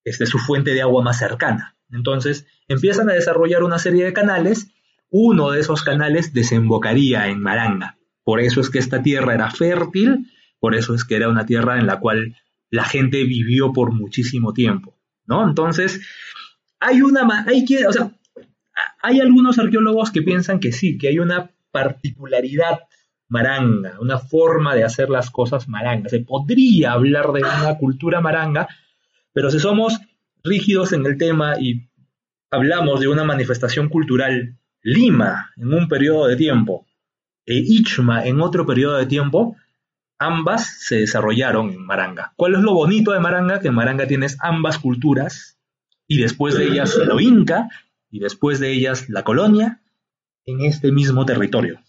[0.04, 1.76] este, su fuente de agua más cercana.
[1.92, 4.72] Entonces empiezan a desarrollar una serie de canales,
[5.10, 7.98] uno de esos canales desembocaría en Maranga.
[8.24, 11.80] Por eso es que esta tierra era fértil, por eso es que era una tierra
[11.80, 12.36] en la cual
[12.70, 15.48] la gente vivió por muchísimo tiempo, ¿no?
[15.48, 16.02] Entonces,
[16.80, 18.12] hay una, hay o sea,
[19.06, 22.80] hay algunos arqueólogos que piensan que sí, que hay una particularidad
[23.28, 26.10] maranga, una forma de hacer las cosas maranga.
[26.10, 28.68] Se podría hablar de una cultura maranga,
[29.32, 30.00] pero si somos
[30.44, 31.88] rígidos en el tema y
[32.50, 36.88] hablamos de una manifestación cultural Lima en un periodo de tiempo
[37.46, 39.56] e Ichma en otro periodo de tiempo,
[40.18, 42.34] ambas se desarrollaron en Maranga.
[42.38, 43.60] ¿Cuál es lo bonito de Maranga?
[43.60, 45.60] Que en Maranga tienes ambas culturas
[46.08, 47.70] y después de ellas lo inca
[48.16, 49.82] y después de ellas la colonia
[50.46, 51.84] en este mismo territorio.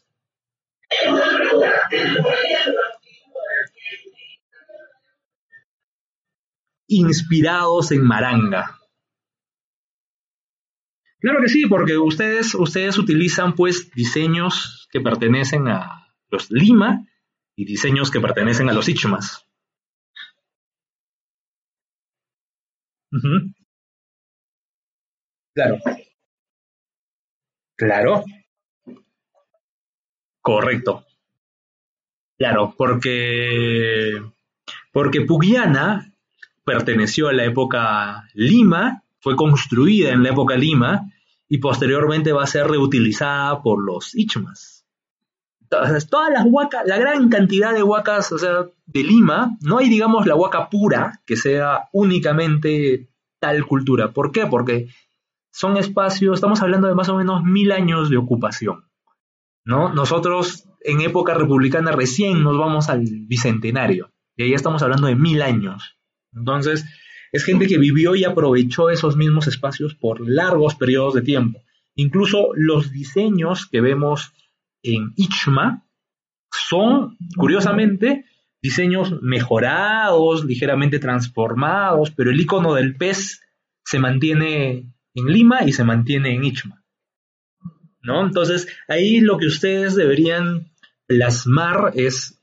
[6.88, 8.80] Inspirados en Maranga.
[11.20, 17.06] Claro que sí, porque ustedes, ustedes utilizan pues diseños que pertenecen a los Lima
[17.54, 19.46] y diseños que pertenecen a los Ichmas.
[25.54, 25.78] Claro.
[27.76, 28.24] Claro.
[30.40, 31.04] Correcto.
[32.38, 34.22] Claro, porque,
[34.92, 36.12] porque Pugiana
[36.64, 41.10] perteneció a la época Lima, fue construida en la época Lima
[41.48, 44.84] y posteriormente va a ser reutilizada por los Ichmas.
[45.68, 50.26] Todas las huacas, la gran cantidad de huacas, o sea, de Lima, no hay, digamos,
[50.26, 53.08] la huaca pura que sea únicamente
[53.40, 54.12] tal cultura.
[54.12, 54.46] ¿Por qué?
[54.46, 54.88] Porque
[55.56, 58.84] son espacios, estamos hablando de más o menos mil años de ocupación.
[59.64, 59.88] ¿no?
[59.88, 65.40] Nosotros en época republicana recién nos vamos al bicentenario, y ahí estamos hablando de mil
[65.40, 65.96] años.
[66.34, 66.84] Entonces,
[67.32, 71.62] es gente que vivió y aprovechó esos mismos espacios por largos periodos de tiempo.
[71.94, 74.34] Incluso los diseños que vemos
[74.82, 75.86] en Ichma
[76.52, 78.26] son, curiosamente,
[78.60, 83.40] diseños mejorados, ligeramente transformados, pero el icono del pez
[83.86, 86.84] se mantiene en Lima y se mantiene en Ichma.
[88.02, 88.24] ¿No?
[88.24, 90.70] Entonces, ahí lo que ustedes deberían
[91.06, 92.40] plasmar es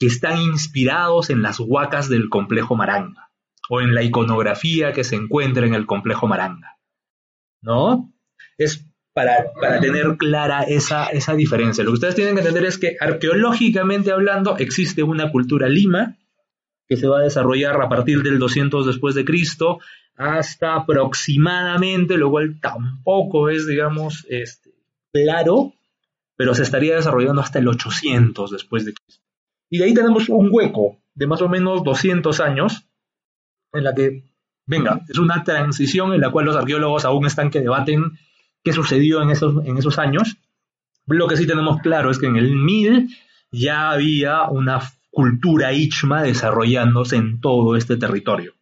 [0.00, 3.30] que están inspirados en las huacas del complejo Maranga
[3.68, 6.78] o en la iconografía que se encuentra en el complejo Maranga.
[7.62, 8.12] ¿No?
[8.58, 9.50] Es para,
[9.80, 11.84] tener clara esa, esa diferencia.
[11.84, 16.16] Lo que ustedes tienen que entender es que arqueológicamente hablando existe una cultura Lima
[16.88, 19.78] que se va a desarrollar a partir del 200 después de Cristo
[20.16, 24.70] hasta aproximadamente, lo cual tampoco es, digamos, este,
[25.12, 25.74] claro,
[26.36, 29.24] pero se estaría desarrollando hasta el 800 después de Cristo.
[29.70, 32.86] Y de ahí tenemos un hueco de más o menos 200 años
[33.72, 34.24] en la que,
[34.66, 38.18] venga, es una transición en la cual los arqueólogos aún están que debaten
[38.62, 40.36] qué sucedió en esos, en esos años.
[41.06, 43.08] Lo que sí tenemos claro es que en el 1000
[43.50, 48.55] ya había una cultura Ichma desarrollándose en todo este territorio.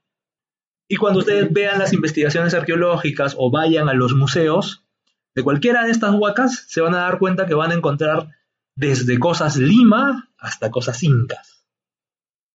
[0.88, 4.85] Y cuando ustedes vean las investigaciones arqueológicas o vayan a los museos,
[5.35, 8.29] de cualquiera de estas huacas se van a dar cuenta que van a encontrar
[8.77, 11.66] desde cosas lima hasta cosas incas,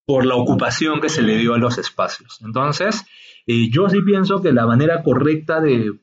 [0.05, 2.39] por la ocupación que se le dio a los espacios.
[2.41, 3.03] Entonces,
[3.47, 5.99] eh, yo sí pienso que la manera correcta de,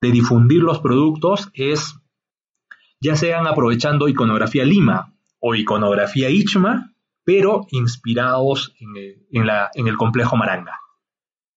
[0.00, 1.96] difundir los productos es
[3.00, 10.78] ya sean aprovechando iconografía lima o iconografía ichma, pero inspirados en el complejo maranga.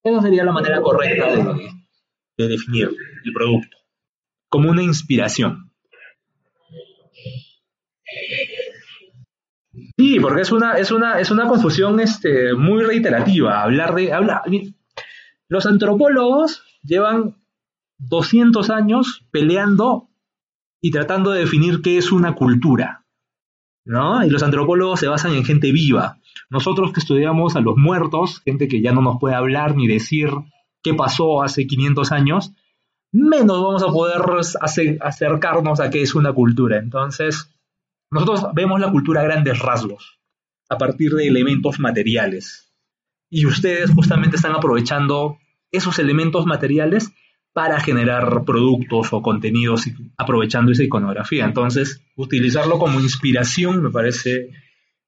[0.02, 2.90] Esa sería la manera correcta de, definir
[3.24, 3.76] el producto,
[4.48, 5.70] como una inspiración.
[9.96, 13.62] Sí, porque es una, es una, es una confusión este, muy reiterativa.
[13.62, 14.12] Hablar de.
[14.12, 14.42] Hablar,
[15.48, 17.36] los antropólogos llevan
[17.98, 20.08] 200 años peleando
[20.80, 22.99] y tratando de definir qué es una cultura.
[23.84, 24.24] ¿No?
[24.24, 26.18] Y los antropólogos se basan en gente viva.
[26.48, 30.30] Nosotros que estudiamos a los muertos, gente que ya no nos puede hablar ni decir
[30.82, 32.52] qué pasó hace 500 años,
[33.12, 34.22] menos vamos a poder
[35.00, 36.78] acercarnos a qué es una cultura.
[36.78, 37.54] Entonces,
[38.10, 40.18] nosotros vemos la cultura a grandes rasgos,
[40.68, 42.72] a partir de elementos materiales.
[43.30, 45.38] Y ustedes justamente están aprovechando
[45.70, 47.12] esos elementos materiales
[47.52, 49.86] para generar productos o contenidos
[50.16, 51.44] aprovechando esa iconografía.
[51.44, 54.50] Entonces, utilizarlo como inspiración me parece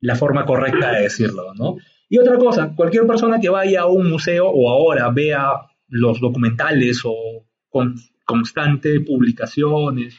[0.01, 1.77] la forma correcta de decirlo, ¿no?
[2.09, 5.53] Y otra cosa, cualquier persona que vaya a un museo o ahora vea
[5.89, 10.17] los documentales o con constante publicaciones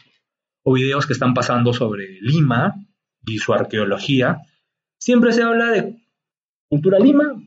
[0.62, 2.74] o videos que están pasando sobre Lima
[3.26, 4.38] y su arqueología,
[4.98, 5.96] siempre se habla de
[6.68, 7.40] cultura Lima,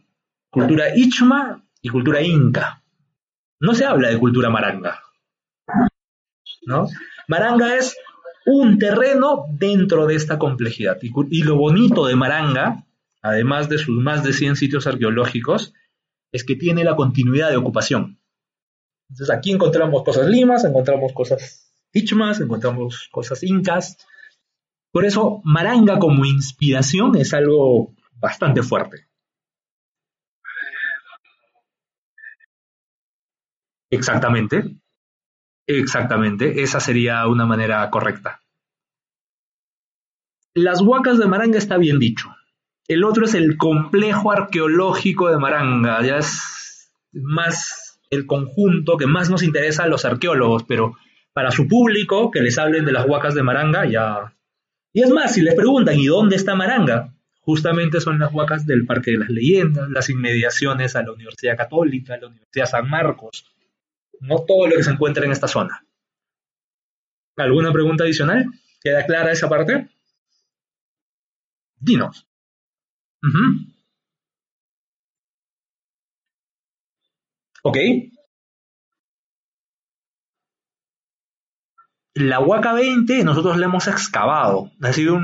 [0.50, 2.77] cultura Ichma y cultura Inca.
[3.60, 5.02] No se habla de cultura maranga.
[6.68, 6.88] ¿no?
[7.28, 7.96] Maranga es
[8.46, 10.98] un terreno dentro de esta complejidad.
[11.02, 12.86] Y, lo bonito de Maranga,
[13.22, 15.74] además de sus más de 100 sitios arqueológicos,
[16.32, 18.20] es que tiene la continuidad de ocupación.
[19.10, 23.98] Entonces aquí encontramos cosas limas, encontramos cosas ichmas, encontramos cosas incas.
[24.92, 29.07] Por eso Maranga como inspiración es algo bastante fuerte.
[33.90, 34.78] Exactamente.
[35.68, 36.62] Exactamente.
[36.62, 38.42] Esa sería una manera correcta.
[40.54, 42.30] Las huacas de Maranga está bien dicho.
[42.88, 49.30] El otro es el complejo arqueológico de Maranga, ya es más el conjunto que más
[49.30, 50.96] nos interesa a los arqueólogos, pero
[51.34, 54.34] para su público, que les hablen de las huacas de Maranga, ya...
[54.94, 57.14] Y es más, si les preguntan, ¿y dónde está Maranga?
[57.42, 62.16] Justamente son las huacas del Parque de las Leyendas, las inmediaciones a la Universidad Católica,
[62.16, 63.46] a la Universidad San Marcos,
[64.20, 65.86] no todo lo que se encuentra en esta zona.
[67.36, 68.46] ¿Alguna pregunta adicional?
[68.82, 69.90] ¿Queda clara esa parte?
[71.80, 72.28] Dinos.
[77.64, 77.78] Ok.
[82.16, 84.72] La Huaca 20 nosotros la hemos excavado.
[84.82, 85.20] Ha sido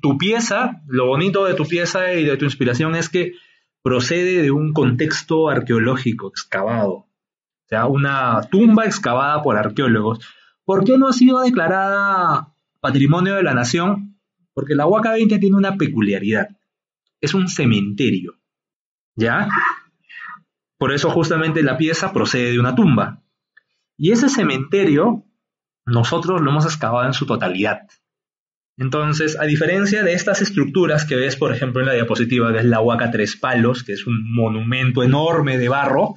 [0.00, 3.34] tu pieza, lo bonito de tu pieza y de tu inspiración es que
[3.82, 7.06] procede de un contexto arqueológico excavado.
[7.64, 10.20] O sea, una tumba excavada por arqueólogos.
[10.64, 14.18] ¿Por qué no ha sido declarada Patrimonio de la Nación?
[14.52, 16.48] Porque la Huaca 20 tiene una peculiaridad.
[17.20, 18.34] Es un cementerio.
[19.16, 19.48] ¿Ya?
[20.76, 23.22] Por eso justamente la pieza procede de una tumba.
[23.96, 25.24] Y ese cementerio
[25.86, 27.82] nosotros lo hemos excavado en su totalidad.
[28.76, 32.64] Entonces, a diferencia de estas estructuras que ves, por ejemplo, en la diapositiva, que es
[32.64, 36.14] la Huaca Tres Palos, que es un monumento enorme de barro,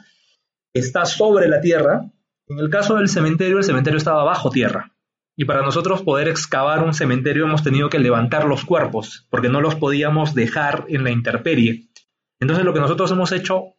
[0.77, 2.11] está sobre la tierra.
[2.47, 4.93] En el caso del cementerio, el cementerio estaba bajo tierra.
[5.35, 9.61] Y para nosotros poder excavar un cementerio hemos tenido que levantar los cuerpos, porque no
[9.61, 11.89] los podíamos dejar en la intemperie.
[12.39, 13.75] Entonces lo que nosotros hemos hecho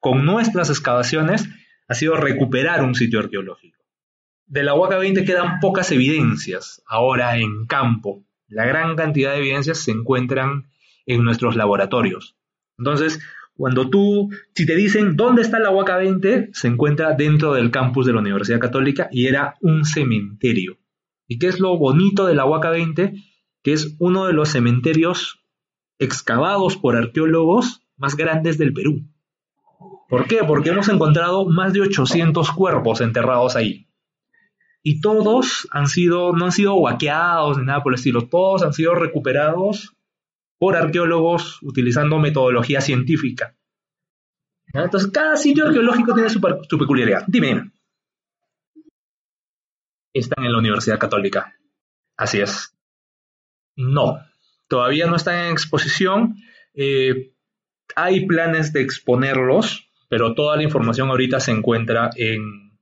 [0.00, 1.48] con nuestras excavaciones
[1.88, 3.84] ha sido recuperar un sitio arqueológico.
[4.46, 8.24] De la Huaca 20 quedan pocas evidencias ahora en campo.
[8.48, 10.70] La gran cantidad de evidencias se encuentran
[11.04, 12.36] en nuestros laboratorios.
[12.78, 13.20] Entonces,
[13.56, 18.06] cuando tú, si te dicen dónde está la Huaca 20, se encuentra dentro del campus
[18.06, 20.78] de la Universidad Católica y era un cementerio.
[21.26, 23.14] ¿Y qué es lo bonito de la Huaca 20?
[23.62, 25.40] Que es uno de los cementerios
[25.98, 29.02] excavados por arqueólogos más grandes del Perú.
[30.08, 30.40] ¿Por qué?
[30.46, 33.86] Porque hemos encontrado más de 800 cuerpos enterrados ahí
[34.88, 38.72] y todos han sido, no han sido guaqueados ni nada por el estilo, todos han
[38.72, 39.95] sido recuperados
[40.58, 43.56] por arqueólogos utilizando metodología científica.
[44.72, 47.24] Entonces, cada sitio arqueológico tiene su, peculiaridad.
[47.26, 47.70] Dime,
[50.12, 51.54] Están en la Universidad Católica.
[52.16, 52.76] Así es.
[53.76, 54.18] No,
[54.68, 56.36] todavía no están en exposición.
[56.74, 57.32] Eh,
[57.94, 62.78] hay planes de exponerlos, pero toda la información ahorita se encuentra en,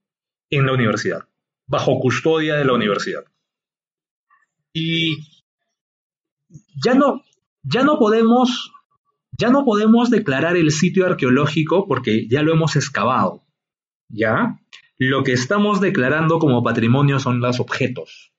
[0.50, 1.28] en la universidad
[1.66, 3.24] bajo custodia de la universidad.
[4.72, 5.16] Y
[6.84, 7.24] ya no,
[7.64, 8.72] ya no podemos,
[9.32, 13.42] ya no podemos declarar el sitio arqueológico porque ya lo hemos excavado.
[14.08, 14.60] ¿Ya?
[14.98, 18.32] Lo que estamos declarando como patrimonio son los objetos.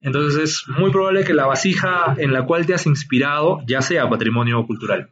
[0.00, 4.08] Entonces es muy probable que la vasija en la cual te has inspirado ya sea
[4.08, 5.10] patrimonio cultural.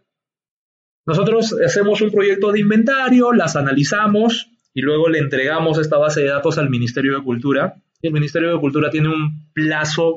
[1.06, 6.28] Nosotros hacemos un proyecto de inventario, las analizamos y luego le entregamos esta base de
[6.28, 7.74] datos al Ministerio de Cultura.
[8.02, 10.16] El Ministerio de Cultura tiene un plazo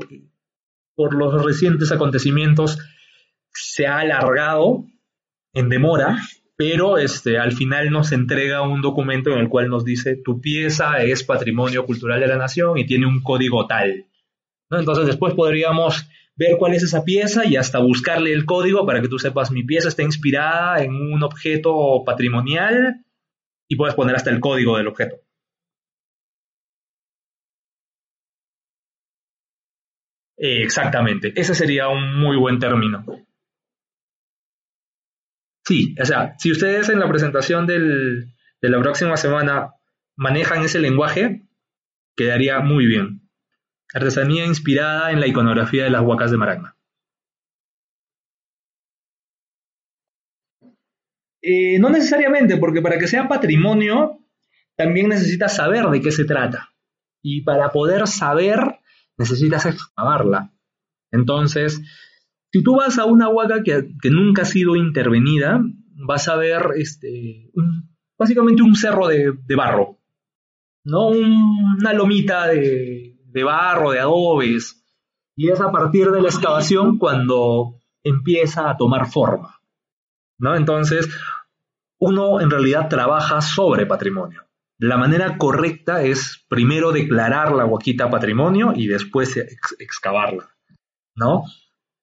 [0.95, 2.79] por los recientes acontecimientos,
[3.61, 4.85] se ha alargado
[5.53, 6.17] en demora,
[6.55, 11.01] pero este, al final nos entrega un documento en el cual nos dice tu pieza
[11.03, 14.05] es patrimonio cultural de la nación y tiene un código tal.
[14.71, 19.09] Entonces después podríamos ver cuál es esa pieza y hasta buscarle el código para que
[19.09, 23.03] tú sepas mi pieza está inspirada en un objeto patrimonial
[23.67, 25.17] y puedes poner hasta el código del objeto.
[30.37, 33.03] Exactamente, ese sería un muy buen término.
[35.69, 38.25] Sí, o sea, si ustedes en la presentación de
[38.59, 39.75] la próxima semana
[40.15, 41.43] manejan ese lenguaje,
[42.17, 43.29] quedaría muy bien.
[43.93, 46.75] Artesanía inspirada en la iconografía de las huacas de Maragna.
[51.43, 54.25] Eh, no necesariamente, porque para que sea patrimonio
[54.75, 56.73] también necesitas saber de qué se trata.
[57.21, 58.79] Y para poder saber,
[59.19, 60.51] necesitas excavarla.
[61.11, 61.79] Entonces,
[62.51, 65.61] si tú vas a una huaca que, nunca ha sido intervenida,
[65.95, 67.51] vas a ver este,
[68.17, 69.99] básicamente un cerro de, barro,
[70.83, 71.09] ¿no?
[71.09, 74.75] una lomita de, de barro, de adobes.
[75.35, 79.59] Y es a partir de la excavación cuando empieza a tomar forma.
[80.39, 80.55] ¿no?
[80.55, 81.09] Entonces,
[81.99, 84.43] uno en realidad trabaja sobre patrimonio.
[84.79, 89.35] La manera correcta es primero declarar la huaquita patrimonio y después
[89.77, 90.55] excavarla,
[91.15, 91.43] ¿no?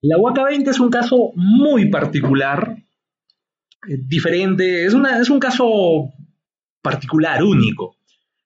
[0.08, 2.76] La Huaca 20 es un caso muy particular,
[3.88, 6.12] eh, diferente, es, es un caso
[6.80, 7.96] particular, único,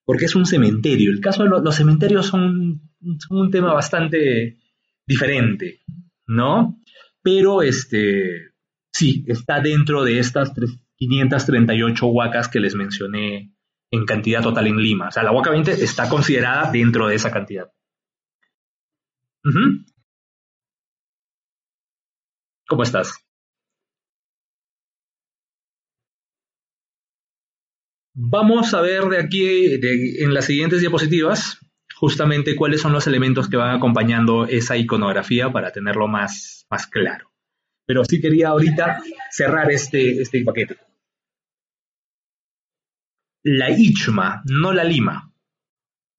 [0.04, 1.11] porque es un cementerio.
[1.11, 2.80] El caso de los cementerios son,
[3.28, 4.58] un tema bastante
[5.06, 5.82] diferente,
[6.26, 6.80] ¿no?
[7.22, 8.52] Pero este,
[8.90, 10.52] sí, está dentro de estas
[10.96, 13.52] 538 huacas que les mencioné
[13.90, 15.08] en cantidad total en Lima.
[15.08, 17.70] O sea, la huaca 20 está considerada dentro de esa cantidad.
[22.71, 23.27] ¿Cómo estás?
[28.14, 29.75] Vamos a ver de aquí,
[30.23, 31.59] en las siguientes diapositivas,
[31.97, 37.33] justamente cuáles son los elementos que van acompañando esa iconografía para tenerlo más, más claro.
[37.87, 39.03] Pero sí quería ahorita
[39.33, 40.77] cerrar este, este paquete.
[43.43, 45.35] La Ichma, no la Lima.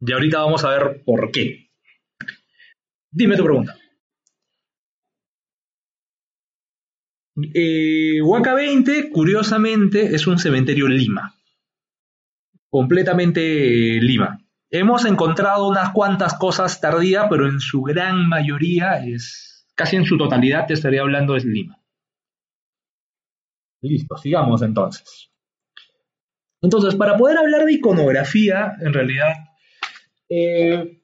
[0.02, 1.72] Y ahorita vamos a ver por qué.
[3.10, 3.78] Dime tu pregunta.
[7.54, 11.36] Eh, Huaca 20, curiosamente, es un cementerio Lima
[12.72, 14.40] completamente Lima.
[14.70, 20.18] Hemos encontrado unas cuantas cosas tardías, pero en su gran mayoría es, casi en su
[20.18, 21.78] totalidad te estaría hablando es Lima.
[23.82, 25.30] Listo, sigamos entonces.
[26.62, 29.34] Entonces, para poder hablar de iconografía, en realidad,
[30.30, 31.02] eh,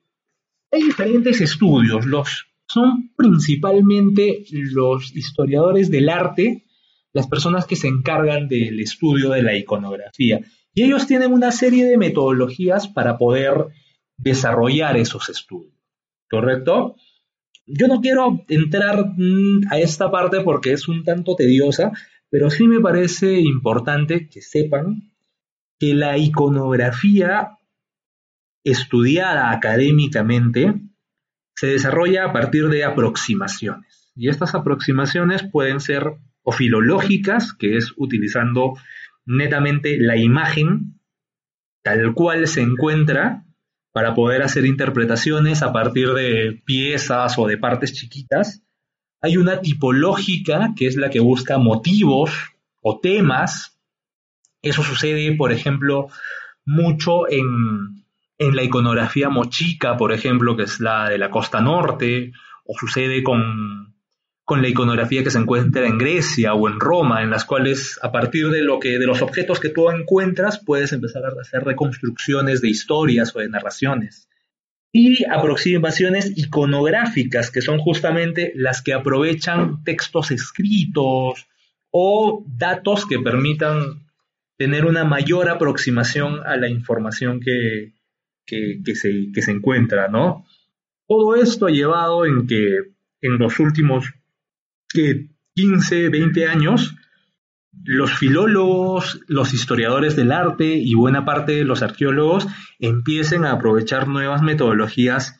[0.72, 2.06] hay diferentes estudios.
[2.06, 6.66] Los, son principalmente los historiadores del arte,
[7.14, 10.42] las personas que se encargan del estudio de la iconografía.
[10.74, 13.68] Y ellos tienen una serie de metodologías para poder
[14.18, 15.74] desarrollar esos estudios.
[16.30, 16.96] ¿Correcto?
[17.66, 21.92] Yo no quiero entrar mm, a esta parte porque es un tanto tediosa,
[22.30, 25.14] pero sí me parece importante que sepan
[25.80, 27.58] que la iconografía
[28.64, 30.74] estudiada académicamente
[31.58, 34.12] se desarrolla a partir de aproximaciones.
[34.16, 36.04] Y estas aproximaciones pueden ser
[36.44, 38.76] o filológicas, que es utilizando
[39.26, 41.00] netamente la imagen
[41.84, 43.44] tal cual se encuentra
[43.92, 48.62] para poder hacer interpretaciones a partir de piezas o de partes chiquitas.
[49.20, 52.32] Hay una tipológica que es la que busca motivos
[52.82, 53.80] o temas.
[54.62, 56.10] Eso sucede, por ejemplo,
[56.66, 58.06] mucho en,
[58.38, 62.32] en la iconografía mochica, por ejemplo, que es la de la costa norte,
[62.66, 63.88] o sucede con
[64.48, 68.14] con la iconografía que se encuentra en Grecia o en Roma, en las cuales a
[68.14, 72.62] partir de lo que de los objetos que tú encuentras puedes empezar a hacer reconstrucciones
[72.62, 74.30] de historias o de narraciones.
[74.94, 81.50] Y aproximaciones iconográficas, que son justamente las que aprovechan textos escritos
[81.92, 84.08] o datos que permitan
[84.56, 87.97] tener una mayor aproximación a la información que,
[88.48, 90.46] se, que se encuentra, ¿no?
[91.08, 92.80] Todo esto ha llevado en que
[93.22, 94.14] en los últimos
[94.90, 96.96] que 15, 20 años,
[97.84, 102.48] los filólogos, los historiadores del arte y buena parte de los arqueólogos
[102.80, 105.40] empiecen a aprovechar nuevas metodologías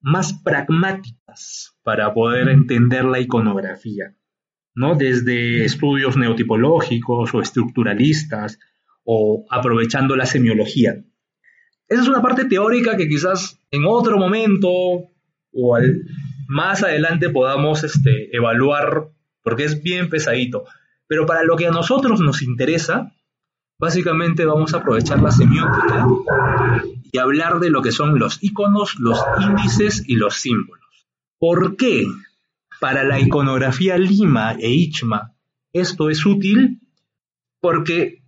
[0.00, 4.16] más pragmáticas para poder entender la iconografía,
[4.74, 4.94] ¿no?
[4.94, 8.58] Desde estudios neotipológicos o estructuralistas
[9.04, 11.04] o aprovechando la semiología.
[11.90, 15.78] Esa es una parte teórica que quizás en otro momento o
[16.48, 19.08] más adelante podamos este, evaluar,
[19.42, 20.64] porque es bien pesadito.
[21.06, 23.12] Pero para lo que a nosotros nos interesa,
[23.78, 26.06] básicamente vamos a aprovechar la semiótica
[27.12, 30.86] y hablar de lo que son los iconos, los índices y los símbolos.
[31.38, 32.06] ¿Por qué?
[32.80, 35.34] Para la iconografía Lima e Ichma
[35.72, 36.80] esto es útil
[37.60, 38.22] porque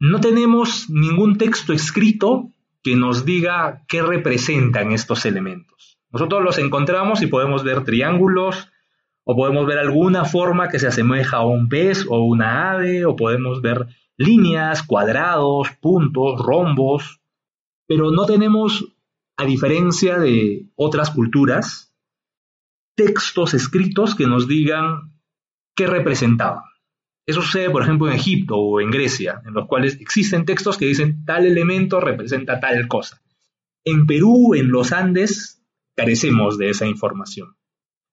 [0.00, 2.50] no tenemos ningún texto escrito
[2.84, 5.98] que nos diga qué representan estos elementos.
[6.10, 8.70] Nosotros los encontramos y podemos ver triángulos,
[9.24, 13.16] o podemos ver alguna forma que se asemeja a un pez o una ave, o
[13.16, 13.86] podemos ver
[14.18, 17.22] líneas, cuadrados, puntos, rombos,
[17.86, 18.94] pero no tenemos,
[19.38, 21.92] a diferencia de otras culturas,
[22.94, 25.14] textos escritos que nos digan
[25.74, 26.64] qué representaban.
[27.26, 30.86] Eso sucede, por ejemplo, en Egipto o en Grecia, en los cuales existen textos que
[30.86, 33.22] dicen tal elemento representa tal cosa.
[33.84, 35.62] En Perú, en los Andes,
[35.96, 37.56] carecemos de esa información.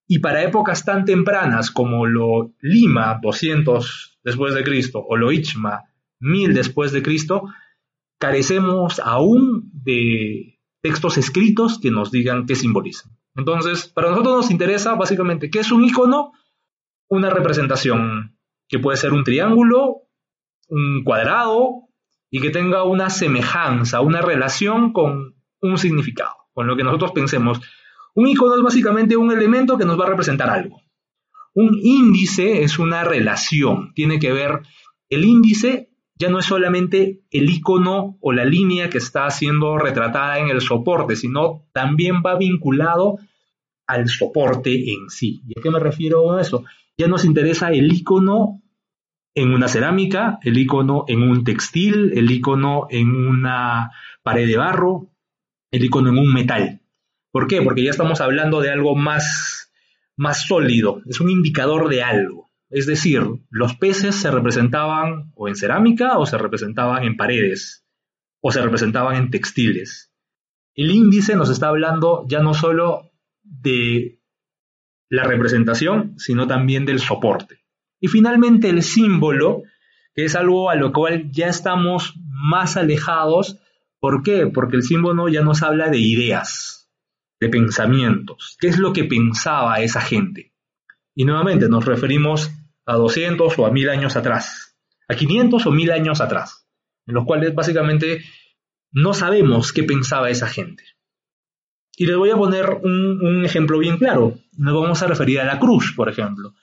[0.08, 5.84] Y para épocas tan tempranas como lo Lima 200 después de Cristo o lo Ichma
[6.20, 7.44] 1000 después de Cristo,
[8.20, 13.18] carecemos aún de textos escritos que nos digan qué simbolizan.
[13.36, 16.34] Entonces, para nosotros nos interesa básicamente qué es un icono,
[17.08, 18.38] una representación
[18.72, 20.08] que puede ser un triángulo,
[20.70, 21.90] un cuadrado
[22.32, 27.60] y que tenga una semejanza, una relación con un significado con lo que nosotros pensemos.
[28.16, 30.82] Un icono es básicamente un elemento que nos va a representar algo.
[31.54, 34.62] Un índice es una relación, tiene que ver,
[35.10, 40.40] el índice ya no es solamente el icono o la línea que está siendo retratada
[40.40, 43.18] en el soporte, sino también va vinculado
[43.88, 45.42] al soporte en sí.
[45.48, 46.64] ¿Y a qué me refiero a eso?
[46.98, 48.61] Ya nos interesa el icono
[49.34, 53.92] en una cerámica, el icono en un textil, el icono en una
[54.24, 55.10] pared de barro,
[55.72, 56.82] el icono en un metal.
[57.32, 57.62] ¿Por qué?
[57.62, 59.72] Porque ya estamos hablando de algo más,
[60.18, 62.52] más sólido, es un indicador de algo.
[62.70, 67.86] Es decir, los peces se representaban o en cerámica o se representaban en paredes
[68.42, 70.12] o se representaban en textiles.
[70.74, 73.12] El índice nos está hablando ya no solo
[73.44, 74.20] de
[75.10, 77.61] la representación, sino también del soporte.
[78.02, 79.64] Y finalmente el símbolo,
[80.14, 83.60] que es algo a lo cual ya estamos más alejados.
[84.00, 84.48] ¿Por qué?
[84.48, 86.92] Porque el símbolo ya nos habla de ideas,
[87.40, 88.58] de pensamientos.
[88.60, 90.52] ¿Qué es lo que pensaba esa gente?
[91.16, 92.52] Y nuevamente nos referimos
[92.86, 94.76] a 200 o a 1000 años atrás,
[95.08, 96.68] a 500 o 1000 años atrás,
[97.06, 98.24] en los cuales básicamente
[98.92, 100.84] no sabemos qué pensaba esa gente.
[101.96, 104.40] Y les voy a poner un, ejemplo bien claro.
[104.58, 106.56] Nos vamos a referir a la cruz, por ejemplo.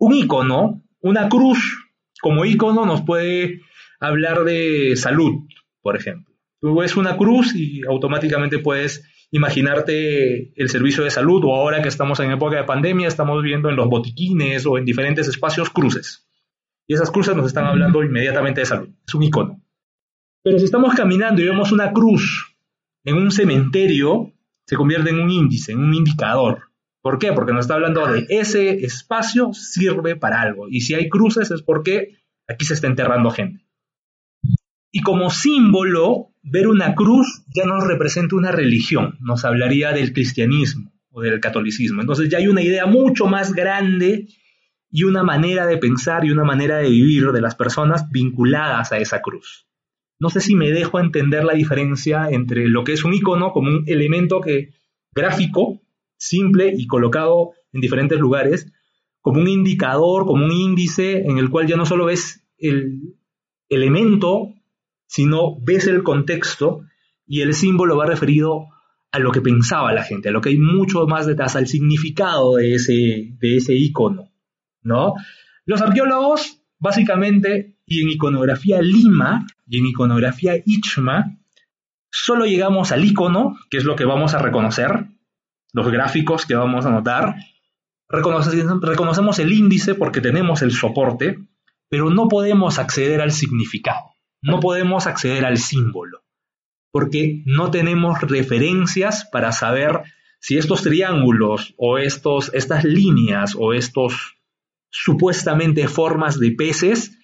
[0.00, 1.86] Un icono, una cruz
[2.20, 3.60] como icono nos puede
[4.00, 5.46] hablar de salud,
[5.82, 6.34] por ejemplo.
[6.60, 11.88] Tú ves una cruz y automáticamente puedes imaginarte el servicio de salud o ahora que
[11.88, 16.26] estamos en época de pandemia estamos viendo en los botiquines o en diferentes espacios cruces.
[16.86, 18.88] Y esas cruces nos están hablando inmediatamente de salud.
[19.06, 19.62] Es un icono.
[20.42, 22.56] Pero si estamos caminando y vemos una cruz
[23.04, 24.32] en un cementerio,
[24.66, 26.69] se convierte en un índice, en un indicador.
[27.02, 27.32] ¿Por qué?
[27.32, 30.68] Porque nos está hablando de ese espacio sirve para algo.
[30.68, 33.64] Y si hay cruces es porque aquí se está enterrando gente.
[34.92, 40.92] Y como símbolo, ver una cruz ya nos representa una religión, nos hablaría del cristianismo
[41.10, 42.00] o del catolicismo.
[42.00, 44.26] Entonces ya hay una idea mucho más grande
[44.90, 48.98] y una manera de pensar y una manera de vivir de las personas vinculadas a
[48.98, 49.66] esa cruz.
[50.18, 53.70] No sé si me dejo entender la diferencia entre lo que es un icono como
[53.70, 54.74] un elemento que,
[55.14, 55.80] gráfico,
[56.20, 58.70] simple y colocado en diferentes lugares,
[59.22, 63.14] como un indicador, como un índice en el cual ya no solo ves el
[63.68, 64.54] elemento,
[65.06, 66.82] sino ves el contexto
[67.26, 68.66] y el símbolo va referido
[69.12, 72.56] a lo que pensaba la gente, a lo que hay mucho más detrás, al significado
[72.56, 74.30] de ese, de ese icono,
[74.82, 75.14] ¿no?
[75.64, 81.38] Los arqueólogos, básicamente, y en iconografía Lima y en iconografía Ichma,
[82.10, 85.06] solo llegamos al icono, que es lo que vamos a reconocer,
[85.72, 87.36] los gráficos que vamos a notar,
[88.08, 91.38] reconocemos el índice porque tenemos el soporte,
[91.88, 96.22] pero no podemos acceder al significado, no podemos acceder al símbolo,
[96.92, 100.02] porque no tenemos referencias para saber
[100.40, 104.38] si estos triángulos o estos, estas líneas o estos
[104.90, 107.16] supuestamente formas de peces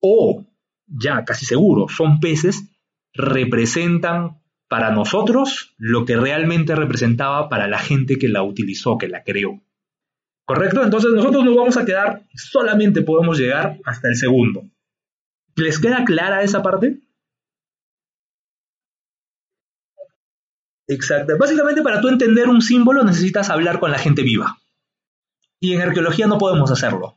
[0.00, 0.46] o,
[0.86, 2.70] ya casi seguro, son peces,
[3.14, 9.22] representan para nosotros lo que realmente representaba para la gente que la utilizó, que la
[9.22, 9.62] creó.
[10.46, 10.82] ¿Correcto?
[10.82, 14.64] Entonces nosotros nos vamos a quedar, solamente podemos llegar hasta el segundo.
[15.56, 17.00] ¿Les queda clara esa parte?
[20.86, 21.38] Exacto.
[21.38, 24.58] Básicamente para tú entender un símbolo necesitas hablar con la gente viva.
[25.60, 27.16] Y en arqueología no podemos hacerlo.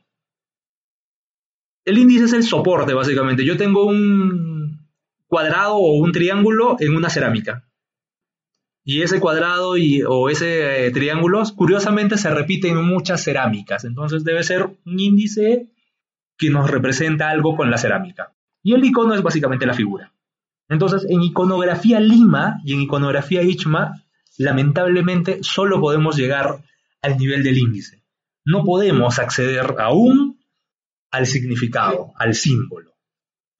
[1.84, 3.44] El índice es el soporte, básicamente.
[3.44, 4.57] Yo tengo un
[5.28, 7.64] cuadrado o un triángulo en una cerámica.
[8.84, 13.84] Y ese cuadrado y, o ese eh, triángulo, curiosamente, se repite en muchas cerámicas.
[13.84, 15.68] Entonces debe ser un índice
[16.38, 18.32] que nos representa algo con la cerámica.
[18.62, 20.12] Y el icono es básicamente la figura.
[20.68, 24.04] Entonces, en iconografía Lima y en iconografía Ichma,
[24.38, 26.62] lamentablemente solo podemos llegar
[27.02, 28.04] al nivel del índice.
[28.44, 30.40] No podemos acceder aún
[31.10, 32.97] al significado, al símbolo.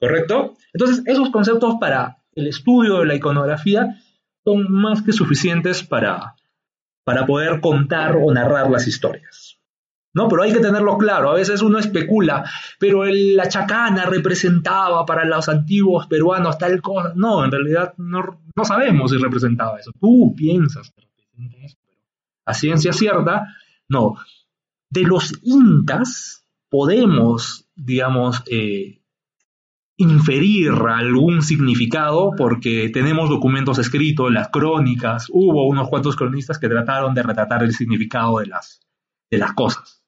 [0.00, 0.54] ¿Correcto?
[0.72, 4.00] Entonces, esos conceptos para el estudio de la iconografía
[4.44, 6.36] son más que suficientes para,
[7.04, 9.56] para poder contar o narrar las historias.
[10.14, 10.26] ¿No?
[10.26, 15.48] Pero hay que tenerlo claro, a veces uno especula, pero la chacana representaba para los
[15.48, 17.12] antiguos peruanos tal cosa.
[17.14, 19.92] No, en realidad no, no sabemos si representaba eso.
[20.00, 22.00] Tú piensas que representa eso, pero
[22.46, 23.54] a ciencia cierta,
[23.88, 24.16] no.
[24.88, 29.02] De los incas, podemos, digamos, eh,
[29.98, 37.14] inferir algún significado porque tenemos documentos escritos, las crónicas, hubo unos cuantos cronistas que trataron
[37.14, 38.80] de retratar el significado de las,
[39.30, 40.04] de las cosas,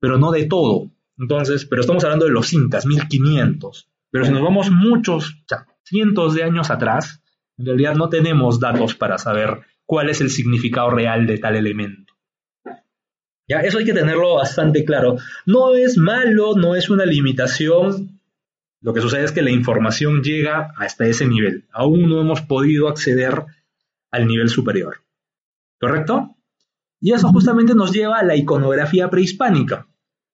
[0.00, 0.90] pero no de todo.
[1.18, 3.88] Entonces, pero estamos hablando de los incas, 1500.
[4.10, 5.44] Pero si nos vamos muchos,
[5.84, 7.22] cientos de años atrás,
[7.58, 12.14] en realidad no tenemos datos para saber cuál es el significado real de tal elemento.
[13.46, 13.60] ¿Ya?
[13.60, 15.16] Eso hay que tenerlo bastante claro.
[15.44, 18.13] No es malo, no es una limitación.
[18.84, 21.66] Lo que sucede es que la información llega hasta ese nivel.
[21.72, 23.46] Aún no hemos podido acceder
[24.10, 25.02] al nivel superior.
[25.80, 26.36] ¿Correcto?
[27.00, 29.88] Y eso justamente nos lleva a la iconografía prehispánica.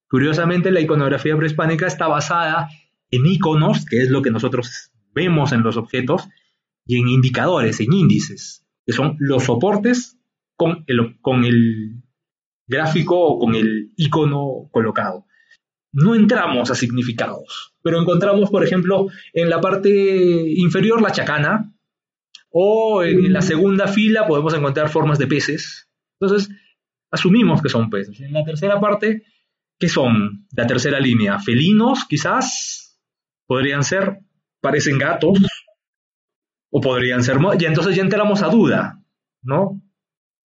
[0.09, 2.68] Curiosamente, la iconografía prehispánica está basada
[3.12, 6.28] en iconos, que es lo que nosotros vemos en los objetos,
[6.84, 10.18] y en indicadores, en índices, que son los soportes
[10.57, 12.03] con el,
[12.66, 15.24] gráfico o con el icono colocado.
[15.92, 19.91] No entramos a significados, pero encontramos, por ejemplo, en la parte
[20.57, 21.72] inferior la chacana,
[22.53, 25.89] o en la segunda fila podemos encontrar formas de peces.
[26.18, 26.51] Entonces,
[27.11, 28.20] asumimos que son peces.
[28.20, 29.22] En la tercera parte
[29.81, 30.47] ¿Qué son?
[30.55, 33.01] La tercera línea, felinos, quizás,
[33.47, 34.18] podrían ser,
[34.61, 35.41] parecen gatos,
[36.70, 39.03] o podrían ser, y entonces ya entramos a duda,
[39.43, 39.81] ¿no?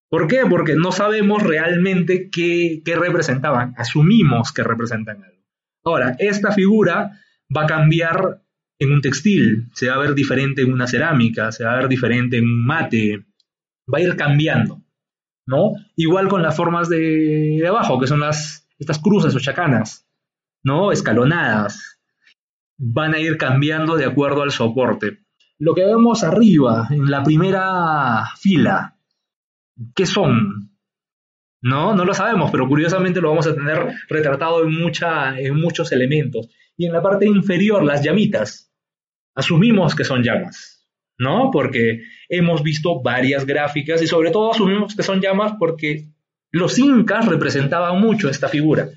[0.09, 0.43] ¿Por qué?
[0.49, 5.43] Porque no sabemos realmente qué, qué representaban, asumimos que representan algo.
[5.83, 7.19] Ahora, esta figura
[7.55, 8.41] va a cambiar
[8.79, 11.87] en un textil, se va a ver diferente en una cerámica, se va a ver
[11.87, 13.25] diferente en un mate,
[13.91, 14.81] va a ir cambiando,
[15.45, 15.73] ¿no?
[15.95, 20.07] Igual con las formas de abajo, que son las, estas cruces o chacanas,
[20.63, 20.91] ¿no?
[20.91, 21.99] Escalonadas,
[22.77, 25.19] van a ir cambiando de acuerdo al soporte.
[25.57, 28.97] Lo que vemos arriba, en la primera fila,
[29.95, 30.71] ¿qué son?
[31.61, 34.73] No, no lo sabemos, pero curiosamente lo vamos a tener retratado en,
[35.37, 36.49] en muchos elementos.
[36.77, 38.71] Y en la parte inferior, las llamitas,
[39.35, 41.51] asumimos que son llamas, ¿no?
[41.51, 46.07] Porque hemos visto varias gráficas y sobre todo asumimos que son llamas porque
[46.51, 48.89] los incas representaban mucho esta figura.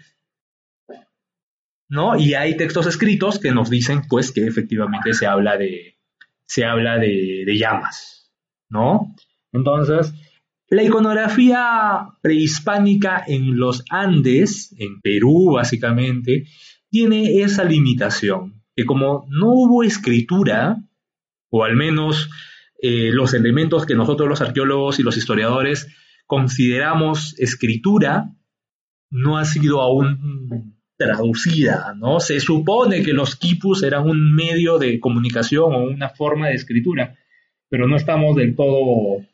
[1.91, 2.19] ¿No?
[2.19, 5.97] Y hay textos escritos que nos dicen pues que efectivamente se habla de,
[6.45, 8.31] se habla de, de llamas,
[8.69, 9.15] ¿no?
[9.53, 10.13] Entonces,
[10.69, 16.45] la iconografía prehispánica en los Andes, en Perú básicamente,
[16.91, 20.77] tiene esa limitación, que como no hubo escritura,
[21.51, 22.31] o al menos
[22.81, 25.89] eh, los elementos que nosotros los arqueólogos y los historiadores
[26.27, 28.31] consideramos escritura
[29.11, 32.21] no ha sido aún traducida, ¿no?
[32.21, 37.17] Se supone que los quipus eran un medio de comunicación o una forma de escritura,
[37.69, 39.25] pero no estamos del todo,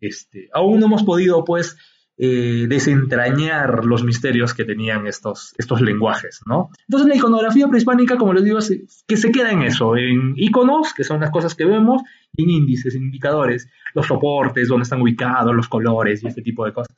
[0.00, 1.76] este, aún no hemos podido, pues,
[2.16, 6.70] eh, desentrañar los misterios que tenían estos, estos lenguajes, ¿no?
[6.88, 8.60] Entonces la iconografía prehispánica, como les digo,
[9.06, 12.02] que se queda en eso, en iconos, que son las cosas que vemos,
[12.36, 16.72] y en índices, indicadores, los soportes, dónde están ubicados, los colores y este tipo de
[16.72, 16.96] cosas.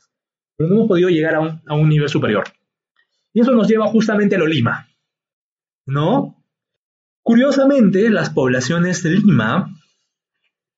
[0.54, 2.44] Pero no hemos podido llegar a un, a un nivel superior.
[3.32, 4.86] Y eso nos lleva justamente a lo Lima,
[5.86, 6.42] ¿no?
[7.22, 9.74] Curiosamente, las poblaciones de Lima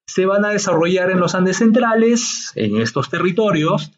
[0.07, 3.93] se van a desarrollar en los Andes centrales, en estos territorios,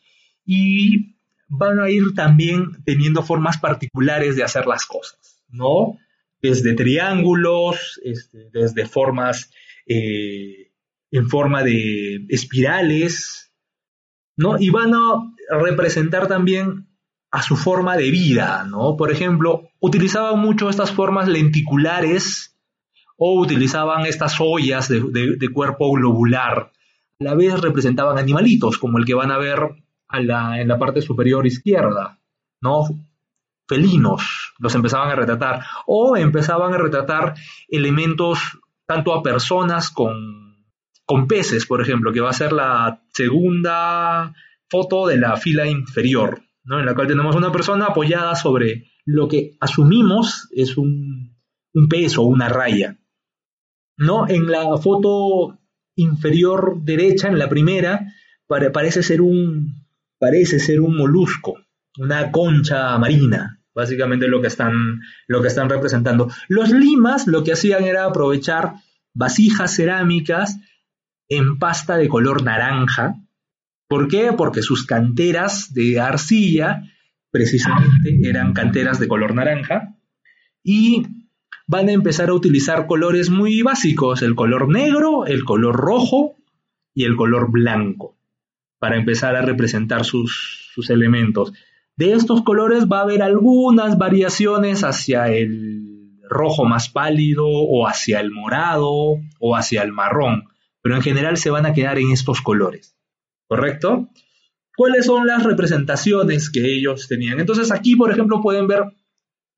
[0.52, 1.14] y
[1.46, 5.96] van a ir también teniendo formas particulares de hacer las cosas, ¿no?
[6.42, 9.52] Desde triángulos, este, desde formas
[9.86, 10.72] eh,
[11.12, 13.52] en forma de espirales,
[14.36, 14.58] ¿no?
[14.58, 15.32] Y van a
[15.62, 16.88] representar también
[17.30, 18.96] a su forma de vida, ¿no?
[18.96, 22.56] Por ejemplo, utilizaban mucho estas formas lenticulares
[23.16, 26.72] o utilizaban estas ollas de, de cuerpo globular.
[27.20, 29.60] A la vez representaban animalitos, como el que van a ver
[30.12, 32.18] en la parte superior izquierda,
[32.60, 32.84] ¿no?
[33.68, 37.34] Felinos, los empezaban a retratar, o empezaban a retratar
[37.68, 40.56] elementos tanto a personas con,
[41.04, 44.34] con peces, por ejemplo, que va a ser la segunda
[44.68, 46.80] foto de la fila inferior, ¿no?
[46.80, 51.36] en la cual tenemos una persona apoyada sobre lo que asumimos es un,
[51.74, 52.98] un pez o una raya.
[53.96, 54.28] ¿no?
[54.28, 55.58] En la foto
[55.96, 58.12] inferior derecha, en la primera,
[58.46, 59.79] parece ser un,
[60.20, 61.58] parece ser un molusco,
[61.98, 66.30] una concha marina, básicamente lo que están, lo que están representando.
[66.46, 68.74] Los limas lo que hacían era aprovechar
[69.14, 70.60] vasijas cerámicas
[71.28, 73.14] en pasta de color naranja.
[73.88, 74.32] ¿Por qué?
[74.36, 76.82] Porque sus canteras de arcilla
[77.30, 79.96] precisamente eran canteras de color naranja
[80.62, 81.06] y
[81.66, 86.34] van a empezar a utilizar colores muy básicos, el color negro, el color rojo
[86.92, 88.19] y el color blanco
[88.80, 91.52] para empezar a representar sus, elementos.
[91.96, 98.20] De estos colores va a haber algunas variaciones hacia el rojo más pálido o hacia
[98.20, 98.88] el morado
[99.38, 100.44] o hacia el marrón,
[100.80, 102.96] pero en general se van a quedar en estos colores.
[103.46, 104.08] ¿Correcto?
[104.74, 107.38] ¿Cuáles son las representaciones que ellos tenían?
[107.38, 108.84] Entonces aquí, por ejemplo, pueden ver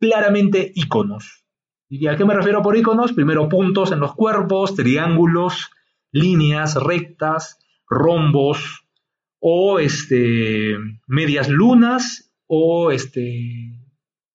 [0.00, 1.44] claramente iconos.
[1.88, 3.12] ¿Y a qué me refiero por iconos?
[3.12, 5.70] Primero puntos en los cuerpos, triángulos,
[6.10, 8.81] líneas rectas, rombos,
[9.44, 10.76] o este,
[11.08, 13.76] medias lunas o este,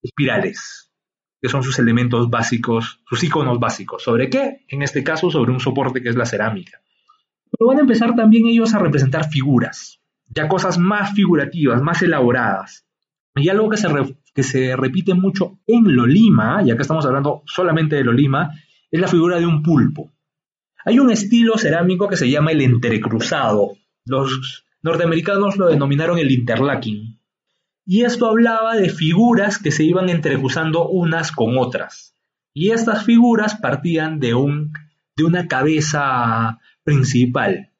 [0.03, 0.91] espirales,
[1.41, 4.03] que son sus elementos básicos, sus iconos básicos.
[4.03, 4.65] ¿Sobre qué?
[4.67, 6.81] En este caso, sobre un soporte que es la cerámica.
[7.49, 12.85] Pero van a empezar también ellos a representar figuras, ya cosas más figurativas, más elaboradas.
[13.33, 13.87] Y algo que se,
[14.35, 18.51] que se repite mucho en Lolima, ya que estamos hablando solamente de Lolima,
[18.91, 20.11] es la figura de un pulpo.
[20.83, 23.77] Hay un estilo cerámico que se llama el entrecruzado.
[24.05, 27.19] Los norteamericanos lo denominaron el interlacking.
[27.85, 32.15] Y esto hablaba de figuras que se iban entrecruzando unas con otras.
[32.53, 34.73] Y estas figuras partían de, un,
[35.15, 37.71] de una cabeza principal.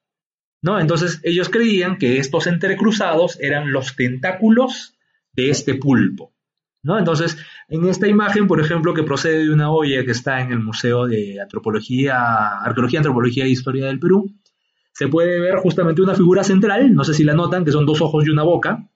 [0.61, 0.79] ¿no?
[0.79, 4.95] Entonces ellos creían que estos entrecruzados eran los tentáculos
[5.33, 6.33] de este pulpo.
[6.83, 6.97] ¿no?
[6.97, 7.37] Entonces,
[7.67, 11.05] en esta imagen, por ejemplo, que procede de una olla que está en el Museo
[11.05, 14.33] de Antropología, Arqueología, Antropología e Historia del Perú,
[14.97, 18.01] se puede ver justamente una figura central, no sé si la notan, que son dos
[18.01, 18.89] ojos y una boca,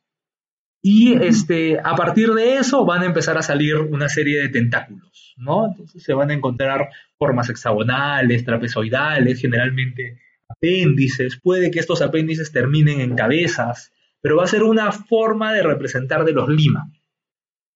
[0.82, 5.36] y este, a partir de eso van a empezar a salir una serie de tentáculos,
[5.38, 5.68] ¿no?
[5.68, 6.90] Entonces se van a encontrar
[7.20, 10.18] formas hexagonales, trapezoidales, generalmente
[10.50, 15.62] apéndices, puede que estos apéndices terminen en cabezas, pero va a ser una forma de
[15.62, 16.92] representar de los Lima.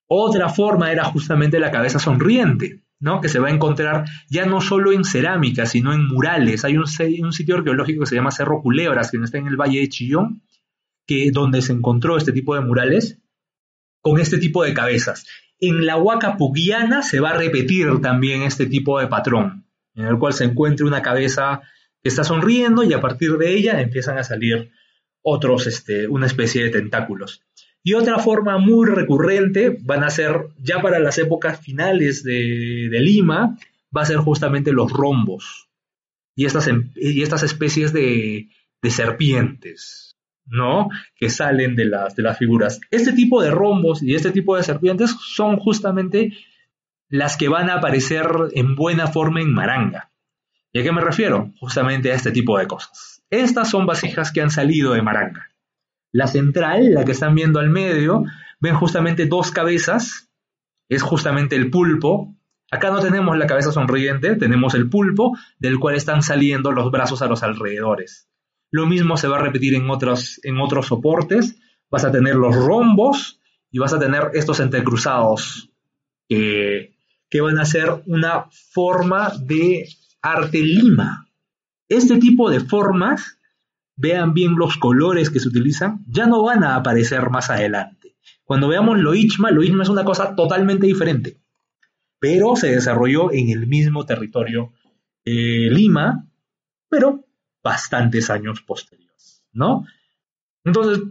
[0.07, 3.21] Otra forma era justamente la cabeza sonriente, ¿no?
[3.21, 6.65] que se va a encontrar ya no solo en cerámica, sino en murales.
[6.65, 9.89] Hay un, sitio arqueológico que se llama Cerro Culebras, que está en el Valle de
[9.89, 10.41] Chillón,
[11.31, 13.19] donde se encontró este tipo de murales
[14.01, 15.23] con este tipo de cabezas.
[15.59, 20.17] En la Huaca Pugiana se va a repetir también este tipo de patrón, en el
[20.17, 21.61] cual se encuentra una cabeza
[22.01, 24.71] que está sonriendo y a partir de ella empiezan a salir
[25.21, 27.43] otros, este, una especie de tentáculos.
[27.87, 33.59] Y otra forma muy recurrente van a ser, ya para las épocas finales de, Lima,
[33.95, 35.69] va a ser justamente los rombos
[36.35, 38.49] y estas, em, y estas especies de,
[38.89, 40.17] serpientes,
[40.47, 40.89] ¿no?
[41.15, 42.79] Que salen de las, de las figuras.
[42.89, 46.33] Este tipo de rombos y este tipo de serpientes son justamente
[47.07, 50.11] las que van a aparecer en buena forma en Maranga.
[50.73, 51.51] ¿Y a qué me refiero?
[51.59, 53.23] Justamente a este tipo de cosas.
[53.29, 55.51] Estas son vasijas que han salido de Maranga.
[56.15, 58.23] La central, la que están viendo al medio,
[58.61, 60.29] ven justamente dos cabezas,
[60.87, 62.33] es justamente el pulpo.
[62.71, 67.21] Acá no tenemos la cabeza sonriente, tenemos el pulpo, del cual están saliendo los brazos
[67.21, 68.29] a los alrededores.
[68.71, 71.59] Lo mismo se va a repetir en otros, en otros soportes.
[71.91, 75.69] Vas a tener los rombos y vas a tener estos entrecruzados
[76.29, 76.95] que,
[77.29, 79.89] que van a ser una forma de
[80.21, 81.27] arte lima.
[81.89, 83.37] Este tipo de formas
[83.95, 88.15] vean bien los colores que se utilizan, ya no van a aparecer más adelante.
[88.43, 91.39] Cuando veamos lo Ichma, lo Ichma es una cosa totalmente diferente,
[92.19, 94.73] pero se desarrolló en el mismo territorio
[95.23, 96.27] eh, Lima,
[96.89, 97.25] pero
[97.63, 99.85] bastantes años posteriores, ¿no?
[100.63, 101.03] Entonces,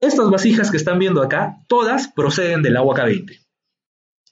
[0.00, 3.46] estas vasijas que están viendo acá, todas proceden del agua K20,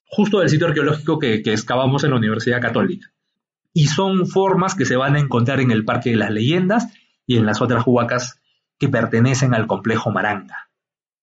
[0.06, 3.08] justo del sitio arqueológico que, que excavamos en la Universidad Católica.
[3.72, 6.88] Y son formas que se van a encontrar en el Parque de las Leyendas
[7.26, 8.40] y en las otras huacas
[8.78, 10.70] que pertenecen al complejo Maranga.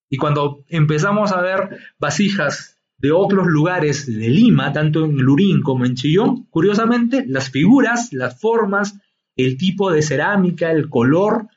[0.10, 5.86] Y cuando empezamos a ver vasijas de otros lugares de Lima, tanto en Lurín como
[5.86, 8.99] en Chillón, curiosamente las figuras, las formas,
[9.36, 11.47] el tipo de cerámica, el color,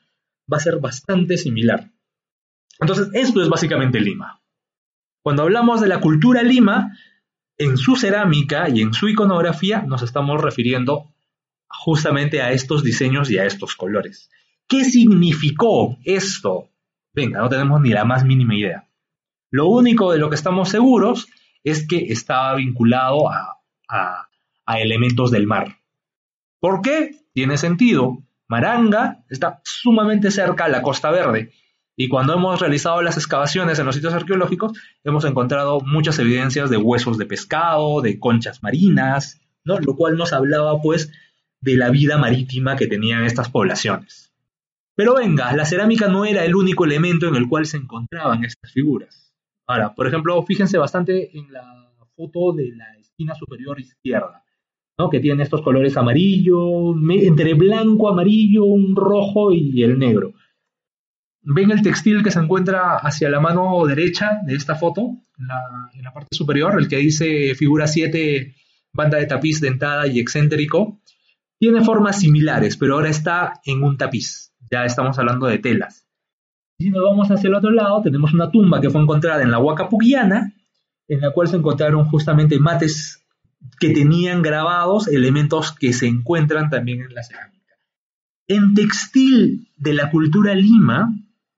[0.51, 1.91] va a ser bastante similar.
[2.79, 4.41] Entonces, esto es básicamente Lima.
[5.21, 6.97] Cuando hablamos de la cultura Lima,
[7.57, 11.14] en su cerámica y en su iconografía nos estamos refiriendo
[11.79, 14.29] justamente a estos diseños y a estos colores.
[14.67, 16.69] ¿Qué significó esto?
[17.13, 18.87] Venga, no tenemos ni la más mínima idea.
[19.51, 21.27] Lo único de lo que estamos seguros
[21.63, 23.51] es que estaba vinculado a,
[24.67, 25.77] elementos del mar.
[26.59, 27.11] ¿Por qué?
[27.33, 28.23] Tiene sentido.
[28.47, 31.51] Maranga está sumamente cerca a la Costa Verde
[31.95, 36.77] y cuando hemos realizado las excavaciones en los sitios arqueológicos hemos encontrado muchas evidencias de
[36.77, 41.11] huesos de pescado, de conchas marinas, lo cual nos hablaba pues
[41.65, 44.31] de la vida marítima que tenían estas poblaciones.
[44.95, 48.71] Pero venga, la cerámica no era el único elemento en el cual se encontraban estas
[48.71, 49.33] figuras.
[49.67, 54.43] Ahora, por ejemplo, fíjense bastante en la foto de la esquina superior izquierda,
[54.99, 55.09] ¿no?
[55.09, 60.33] que tiene estos colores amarillo, entre blanco, amarillo, un rojo y el negro.
[61.41, 65.01] ¿Ven el textil que se encuentra hacia la mano derecha de esta foto,
[65.39, 68.55] en la, en la parte superior, el que dice figura 7,
[68.93, 71.01] banda de tapiz dentada y excéntrico?
[71.65, 76.07] Tiene formas similares, pero ahora está en un tapiz ya estamos hablando de telas.
[76.77, 79.59] Si nos vamos hacia el otro lado, tenemos una tumba que fue encontrada en la
[79.59, 80.53] Huaca Pugiana,
[81.07, 83.25] en la cual se encontraron justamente mates
[83.79, 87.73] que tenían grabados elementos que se encuentran también en la cerámica.
[88.47, 91.13] En textil de la cultura Lima,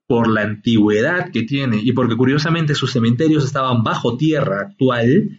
[0.06, 5.38] por la antigüedad que tiene y porque curiosamente sus cementerios estaban bajo tierra actual,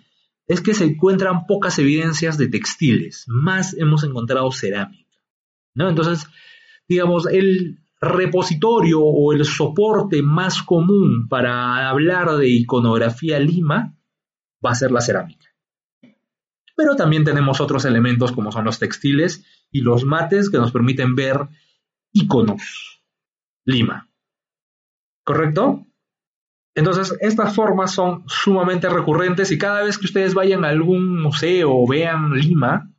[0.50, 5.10] es que se encuentran pocas evidencias de textiles, más hemos encontrado cerámica.
[5.76, 5.88] ¿no?
[5.88, 6.28] Entonces,
[6.89, 13.97] digamos, el, repositorio o el soporte más común para hablar de iconografía lima
[14.66, 15.47] va a ser la cerámica.
[16.76, 21.16] Pero también tenemos otros elementos como son los textiles y los mates que nos permiten
[21.16, 21.50] ver
[22.14, 23.04] iconos
[23.66, 24.10] lima.
[25.26, 25.86] ¿Correcto?
[26.80, 31.75] Entonces, estas formas son sumamente recurrentes y cada vez que ustedes vayan a algún museo
[31.75, 32.89] o vean Lima,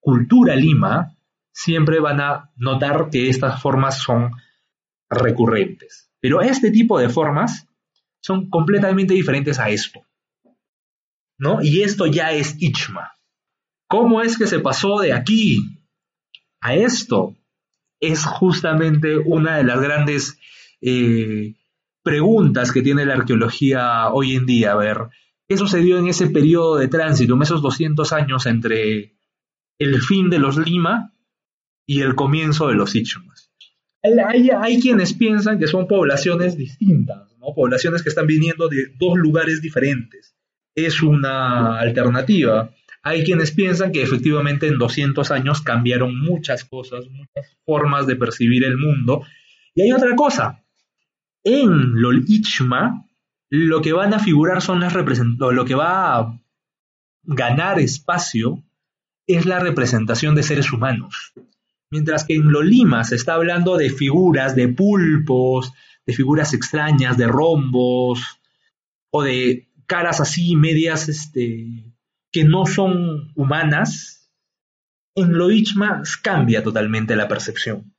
[0.00, 1.16] cultura Lima,
[1.52, 4.32] siempre van a notar que estas formas son
[5.08, 6.10] recurrentes.
[6.18, 7.68] Pero este tipo de formas
[8.20, 10.00] son completamente diferentes a esto.
[11.38, 11.62] ¿No?
[11.62, 13.12] Y esto ya es Ichma.
[13.86, 15.78] ¿Cómo es que se pasó de aquí
[16.60, 17.36] a esto?
[18.00, 20.40] Es justamente una de las grandes
[20.80, 21.54] eh,
[22.08, 24.72] preguntas que tiene la arqueología hoy en día.
[24.72, 24.96] A ver,
[25.46, 29.14] ¿qué sucedió en ese periodo de tránsito, en esos 200 años entre
[29.78, 31.12] el fin de los Lima
[31.86, 33.52] y el comienzo de los Ichumas?
[34.02, 37.52] Hay, quienes piensan que son poblaciones distintas, ¿no?
[37.54, 40.34] poblaciones que están viniendo de dos lugares diferentes.
[40.74, 42.70] Es una alternativa.
[43.02, 48.64] Hay quienes piensan que efectivamente en 200 años cambiaron muchas cosas, muchas formas de percibir
[48.64, 49.24] el mundo.
[49.74, 50.64] Y hay otra cosa.
[51.50, 53.06] En Lolichma,
[53.48, 56.38] lo que van a figurar son las representaciones, lo que va a
[57.22, 58.62] ganar espacio
[59.26, 61.32] es la representación de seres humanos.
[61.90, 65.72] Mientras que en Lolima se está hablando de figuras, de pulpos,
[66.04, 68.20] de figuras extrañas, de rombos,
[69.10, 71.94] o de caras así medias este,
[72.30, 74.30] que no son humanas,
[75.14, 77.94] en Loichma cambia totalmente la percepción.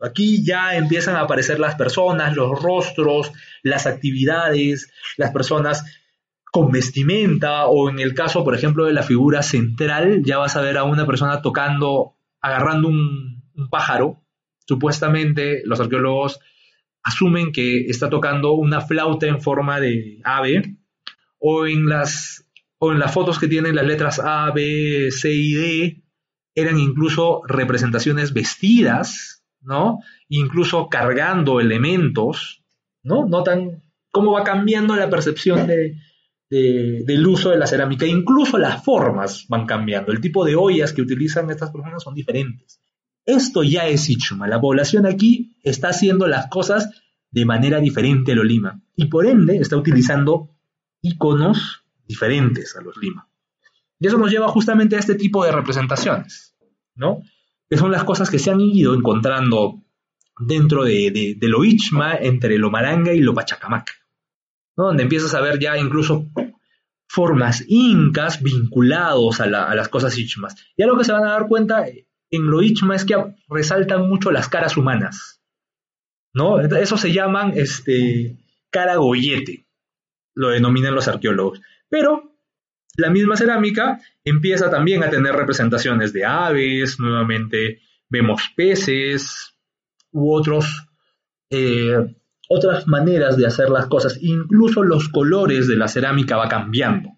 [0.00, 3.32] Aquí ya empiezan a aparecer las personas, los rostros,
[3.62, 5.84] las actividades, las personas
[6.50, 10.62] con vestimenta, o en el caso, por ejemplo, de la figura central, ya vas a
[10.62, 13.40] ver a una persona tocando agarrando un,
[13.70, 14.22] pájaro.
[14.66, 16.40] Supuestamente los arqueólogos
[17.02, 20.76] asumen que está tocando una flauta en forma de ave,
[21.38, 22.46] o en las,
[22.78, 26.02] o en las fotos que tienen las letras A, B, C y D,
[26.54, 30.00] eran incluso representaciones vestidas, ¿no?
[30.28, 32.62] Incluso cargando elementos,
[33.02, 33.26] ¿no?
[33.26, 35.96] Notan cómo va cambiando la percepción de,
[36.50, 38.06] del uso de la cerámica.
[38.06, 40.12] Incluso las formas van cambiando.
[40.12, 42.80] El tipo de ollas que utilizan estas personas son diferentes.
[43.24, 44.48] Esto ya es Ichuma.
[44.48, 46.90] La población aquí está haciendo las cosas
[47.30, 48.80] de manera diferente a lo Lima.
[48.96, 50.50] Y por ende está utilizando
[51.02, 53.28] iconos diferentes a los Lima.
[53.98, 56.56] Y eso nos lleva justamente a este tipo de representaciones,
[56.94, 57.22] ¿no?
[57.70, 59.80] Que son las cosas que se han ido encontrando
[60.38, 64.00] dentro de, lo Ichma entre lo Maranga y lo Pachacamac
[64.86, 66.26] donde empiezas a ver ya incluso
[67.08, 70.54] formas incas vinculados a, las cosas ichmas.
[70.76, 71.86] Y algo que se van a dar cuenta
[72.30, 73.16] en lo ichma es que
[73.48, 75.42] resaltan mucho las caras humanas.
[76.32, 76.60] ¿no?
[76.60, 78.38] Eso se llaman este,
[78.70, 79.66] cara goyete,
[80.34, 81.60] lo denominan los arqueólogos.
[81.88, 82.29] Pero
[82.96, 89.54] la misma cerámica empieza también a tener representaciones de aves, nuevamente vemos peces
[90.12, 90.88] u otros
[91.50, 91.96] eh,
[92.48, 97.10] otras maneras de hacer las cosas, incluso los colores de la cerámica va cambiando,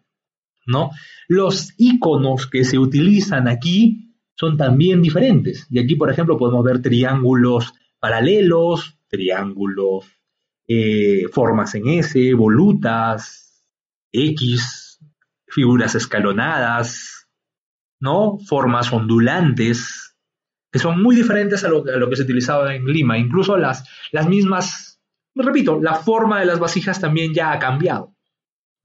[0.66, 0.90] ¿no?
[1.26, 5.66] Los iconos que se utilizan aquí son también diferentes.
[5.70, 10.06] Y aquí, por ejemplo, podemos ver triángulos paralelos, triángulos,
[10.66, 13.64] eh, formas en S, volutas,
[14.10, 14.82] X,
[15.53, 17.28] figuras escalonadas,
[18.00, 18.38] ¿no?
[18.38, 20.16] Formas ondulantes,
[20.70, 23.18] que son muy diferentes a lo, que se utilizaba en Lima.
[23.18, 24.92] Incluso las, las mismas
[25.34, 28.14] repito, la forma de las vasijas también ya ha cambiado,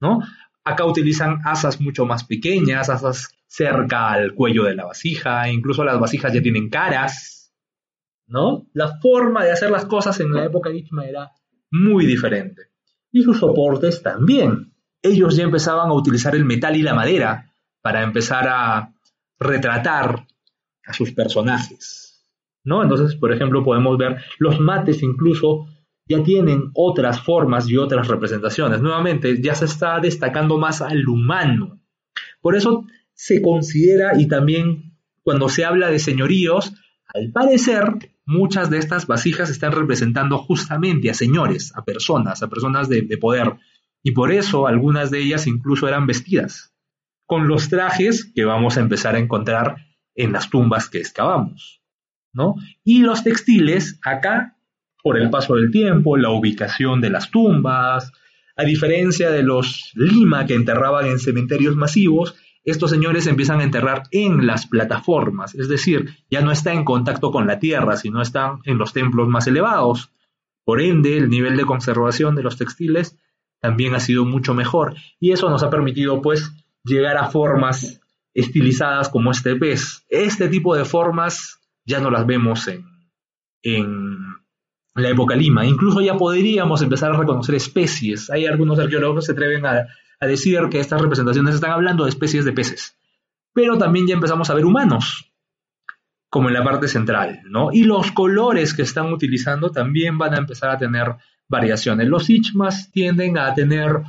[0.00, 0.20] ¿no?
[0.64, 5.98] Acá utilizan asas mucho más pequeñas, asas cerca al cuello de la vasija, incluso las
[5.98, 7.52] vasijas ya tienen caras,
[8.26, 8.66] ¿no?
[8.72, 11.30] La forma de hacer las cosas en la época de era
[11.70, 12.70] muy diferente.
[13.10, 14.74] Y sus soportes también.
[15.02, 18.92] Ellos ya empezaban a utilizar el metal y la madera para empezar a
[19.38, 20.26] retratar
[20.84, 22.26] a sus personajes,
[22.64, 22.82] ¿no?
[22.82, 25.66] Entonces, por ejemplo, podemos ver los mates incluso
[26.08, 28.80] ya tienen otras formas y otras representaciones.
[28.80, 31.80] Nuevamente, ya se está destacando más al humano.
[32.40, 36.72] Por eso se considera, y también cuando se habla de señoríos,
[37.14, 37.84] al parecer
[38.24, 43.18] muchas de estas vasijas están representando justamente a señores, a personas, a personas de, de
[43.18, 43.54] poder.
[44.02, 46.74] Y por eso algunas de ellas incluso eran vestidas,
[47.26, 49.76] con los trajes que vamos a empezar a encontrar
[50.14, 51.82] en las tumbas que excavamos.
[52.32, 52.54] ¿no?
[52.84, 54.56] Y los textiles, acá
[55.02, 58.12] por el paso del tiempo, la ubicación de las tumbas,
[58.56, 62.34] a diferencia de los Lima que enterraban en cementerios masivos,
[62.64, 67.30] estos señores empiezan a enterrar en las plataformas, es decir, ya no está en contacto
[67.30, 70.10] con la tierra, sino están en los templos más elevados.
[70.64, 73.16] Por ende, el nivel de conservación de los textiles
[73.60, 76.52] también ha sido mucho mejor y eso nos ha permitido pues
[76.84, 78.00] llegar a formas
[78.34, 80.04] estilizadas como este pez.
[80.08, 82.84] Este tipo de formas ya no las vemos en,
[83.62, 84.18] en
[84.94, 85.66] la época Lima.
[85.66, 88.30] Incluso ya podríamos empezar a reconocer especies.
[88.30, 89.86] Hay algunos arqueólogos que se atreven a,
[90.20, 92.96] a decir que estas representaciones están hablando de especies de peces.
[93.52, 95.32] Pero también ya empezamos a ver humanos,
[96.28, 97.70] como en la parte central, ¿no?
[97.72, 101.16] Y los colores que están utilizando también van a empezar a tener
[101.48, 102.08] variaciones.
[102.08, 104.02] Los ichmas tienden a tener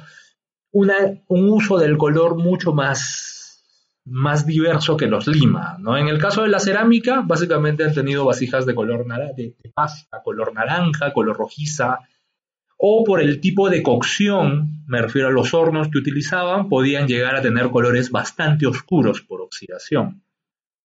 [0.71, 3.63] un uso del color mucho más,
[4.05, 5.97] más diverso que los lima, ¿no?
[5.97, 10.53] En el caso de la cerámica, básicamente han tenido vasijas de color de pasta, color
[10.53, 11.99] naranja, color rojiza,
[12.77, 17.35] o por el tipo de cocción, me refiero a los hornos que utilizaban, podían llegar
[17.35, 20.23] a tener colores bastante oscuros por oxidación,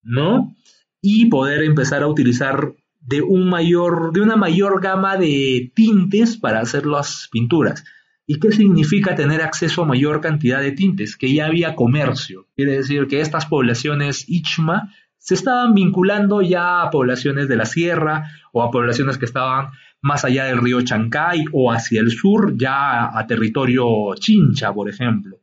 [0.03, 0.57] ¿no?
[1.01, 2.73] Y poder empezar a utilizar
[3.07, 7.85] de, un mayor, de una mayor gama de tintes para hacer las pinturas.
[8.27, 11.17] ¿Y qué significa tener acceso a mayor cantidad de tintes?
[11.17, 12.47] Que ya había comercio.
[12.57, 18.31] Quiere decir que estas poblaciones Ichma se estaban vinculando ya a poblaciones de la sierra
[18.53, 19.69] o a poblaciones que estaban
[20.01, 25.39] más allá del río Chancay o hacia el sur, ya a territorio Chincha, por ejemplo.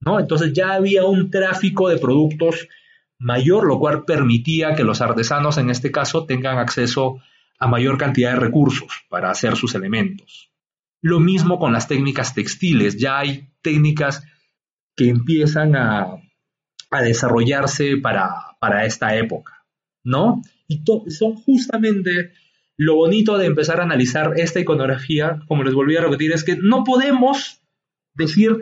[0.00, 0.18] ¿no?
[0.18, 2.68] Entonces ya había un tráfico de productos
[3.20, 7.20] mayor, lo cual permitía que los artesanos en este caso tengan acceso
[7.58, 10.50] a mayor cantidad de recursos para hacer sus elementos.
[11.02, 14.24] Lo mismo con las técnicas textiles, ya hay técnicas
[14.96, 16.16] que empiezan a,
[17.02, 19.64] desarrollarse para, para, esta época,
[20.02, 20.42] ¿no?
[20.66, 22.32] Y son justamente
[22.76, 26.56] lo bonito de empezar a analizar esta iconografía, como les volví a repetir, es que
[26.56, 27.60] no podemos
[28.14, 28.58] decir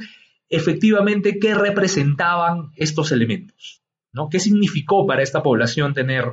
[0.50, 3.77] efectivamente qué representaban estos elementos,
[4.12, 4.28] ¿no?
[4.28, 6.24] ¿Qué significó para esta población tener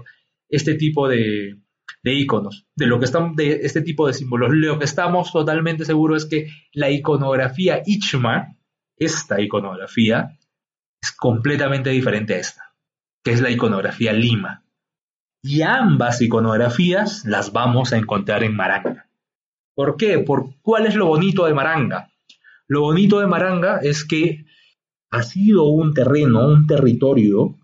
[0.49, 1.57] este tipo de,
[2.03, 4.51] iconos, de lo que estamos, de este tipo de símbolos?
[4.53, 8.57] Lo que estamos totalmente seguros es que la iconografía Ichma,
[8.97, 10.38] esta iconografía,
[11.01, 12.76] es completamente diferente a esta,
[13.23, 14.65] que es la iconografía Lima
[15.47, 19.07] y ambas iconografías las vamos a encontrar en Maranga.
[19.76, 20.17] ¿Por qué?
[20.17, 22.09] ¿Por cuál es lo bonito de Maranga?
[22.67, 24.45] Lo bonito de Maranga es que
[25.11, 27.59] ha sido un terreno, un territorio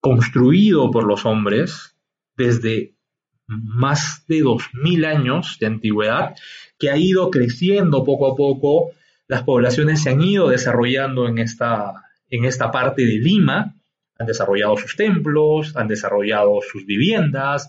[0.00, 1.96] construido por los hombres
[2.36, 2.94] desde
[3.46, 6.36] más de 2000 años de antigüedad,
[6.78, 8.92] que ha ido creciendo poco a poco,
[9.26, 13.74] las poblaciones se han ido desarrollando en esta, en esta parte de Lima,
[14.18, 17.68] han desarrollado sus templos, han desarrollado sus viviendas,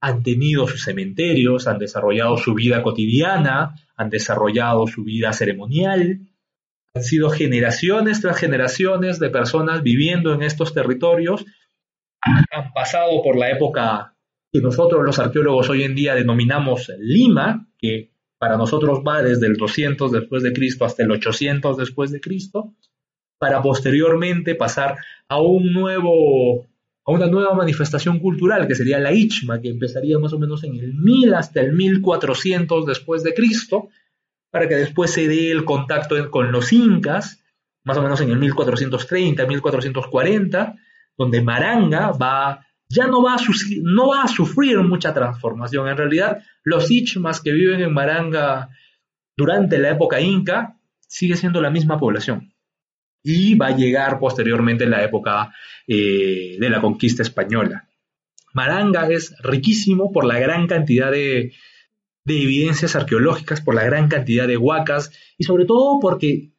[0.00, 6.20] han tenido sus cementerios, han desarrollado su vida cotidiana, han desarrollado su vida ceremonial.
[6.94, 11.44] Han sido generaciones tras generaciones de personas viviendo en estos territorios.
[12.22, 14.14] Han pasado por la época
[14.52, 19.56] que nosotros los arqueólogos hoy en día denominamos Lima, que para nosotros va desde el
[19.56, 22.74] 200 después de Cristo hasta el 800 después de Cristo
[23.38, 24.98] para posteriormente pasar
[25.28, 26.66] a un nuevo
[27.06, 30.76] a una nueva manifestación cultural que sería la Ichma, que empezaría más o menos en
[30.76, 33.88] el 1000 hasta el 1400 después de Cristo,
[34.50, 37.42] para que después se dé el contacto con los incas,
[37.84, 40.76] más o menos en el 1430, 1440,
[41.20, 43.38] donde Maranga va ya no va, a
[43.82, 45.86] no va a sufrir mucha transformación.
[45.86, 48.70] En realidad, los Ichmas que viven en Maranga
[49.36, 52.54] durante la época inca sigue siendo la misma población
[53.22, 55.52] y va a llegar posteriormente en la época
[55.86, 57.86] eh, de la conquista española.
[58.54, 61.52] Maranga es riquísimo por la gran cantidad de,
[62.26, 66.52] evidencias arqueológicas, por la gran cantidad de huacas y sobre todo porque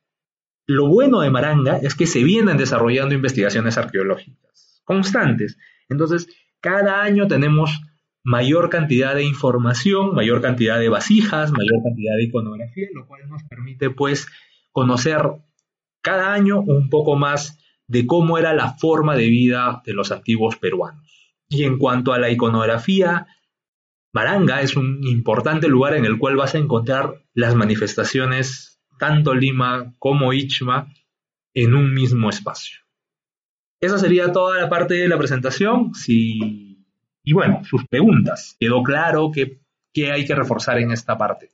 [0.71, 5.57] lo bueno de Maranga es que se vienen desarrollando investigaciones arqueológicas constantes.
[5.89, 6.27] Entonces,
[6.61, 7.81] cada año tenemos
[8.23, 13.43] mayor cantidad de información, mayor cantidad de vasijas, mayor cantidad de iconografía, lo cual nos
[13.43, 14.27] permite pues
[14.71, 15.21] conocer
[16.01, 20.55] cada año un poco más de cómo era la forma de vida de los antiguos
[20.55, 21.35] peruanos.
[21.49, 23.27] Y en cuanto a la iconografía,
[24.13, 28.70] Maranga es un importante lugar en el cual vas a encontrar las manifestaciones
[29.01, 30.93] tanto Lima como Ichma
[31.55, 32.81] en un mismo espacio.
[33.79, 35.91] Esa sería toda la parte de la presentación.
[36.07, 38.55] Y bueno, sus preguntas.
[38.59, 39.59] ¿Quedó claro qué,
[39.91, 41.49] qué hay que reforzar en esta parte?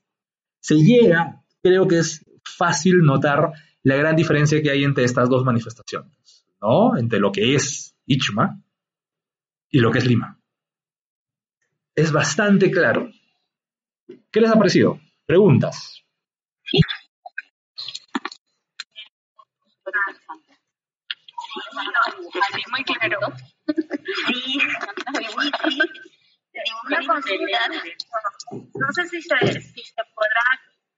[0.59, 5.45] Se llega, creo que es fácil notar la gran diferencia que hay entre estas dos
[5.45, 6.97] manifestaciones, ¿no?
[6.97, 8.61] Entre lo que es Ichma
[9.69, 10.37] y lo que es Lima.
[11.95, 13.09] Es bastante claro.
[14.31, 14.99] ¿Qué les ha parecido?
[15.25, 16.03] Preguntas.
[22.71, 23.19] Muy claro.
[24.27, 24.59] Sí,
[25.17, 25.79] sí, sí.
[26.87, 27.59] Una consulta,
[28.51, 30.41] no sé si se, si se podrá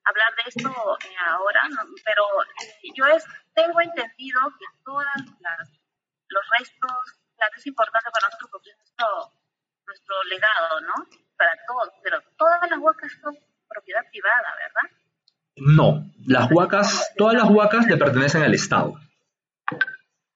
[0.06, 0.70] hablar de esto
[1.04, 1.62] eh, ahora,
[2.06, 2.24] pero
[2.64, 5.04] eh, yo es, tengo entendido que todos
[6.30, 6.92] los restos,
[7.36, 9.08] claro, es importante para nosotros porque es nuestro,
[9.86, 10.94] nuestro legado, ¿no?
[11.38, 14.96] Para todos, pero todas las huacas son propiedad privada, ¿verdad?
[15.58, 18.94] No, las huacas, todas las huacas le pertenecen al Estado.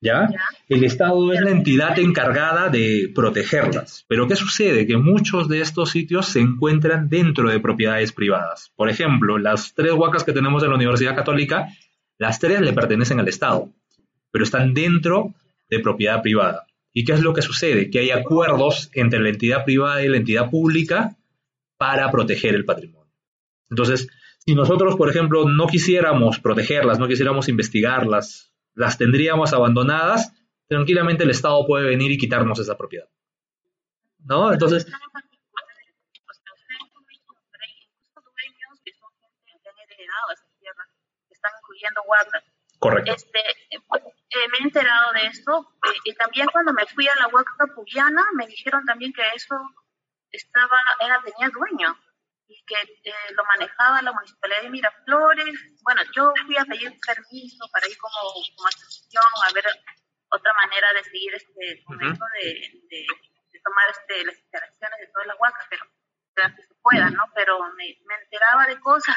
[0.04, 0.30] ¿Ya?
[0.68, 4.06] El Estado es la entidad encargada de protegerlas.
[4.10, 4.86] Pero ¿qué sucede?
[4.86, 8.74] Que muchos de estos sitios se encuentran dentro de propiedades privadas.
[8.76, 11.70] Por ejemplo, las tres huacas que tenemos en la Universidad Católica,
[12.18, 13.70] las tres le pertenecen al Estado,
[14.30, 15.34] pero están dentro
[15.70, 16.68] de propiedad privada.
[16.92, 17.90] ¿Y qué es lo que sucede?
[17.90, 21.16] Que hay acuerdos entre la entidad privada y la entidad pública
[21.78, 23.10] para proteger el patrimonio.
[23.70, 24.10] Entonces,
[24.46, 30.34] si nosotros, por ejemplo, no quisiéramos protegerlas, no quisiéramos investigarlas, las tendríamos abandonadas,
[30.68, 33.08] tranquilamente el Estado puede venir y quitarnos esa propiedad.
[34.26, 34.52] ¿No?
[34.52, 34.88] Entonces...
[41.30, 42.44] están incluyendo huacas.
[42.80, 43.12] Correcto.
[43.12, 47.28] Este, eh, me he enterado de esto eh, y también cuando me fui a la
[47.28, 49.56] huaca pubiana me dijeron también que eso
[50.32, 51.98] estaba, era, tenía dueño
[52.48, 52.76] y que
[53.10, 55.56] eh, lo manejaba la municipalidad de Miraflores.
[55.84, 59.66] Bueno, yo fui a pedir permiso para ir como, como asociación a ver
[60.30, 63.06] otra manera de seguir este momento de, de,
[63.64, 65.86] tomar este, las interacciones de todas las huacas, pero
[66.36, 67.24] que se pueda, ¿no?
[67.34, 69.16] Pero me, me enteraba de cosas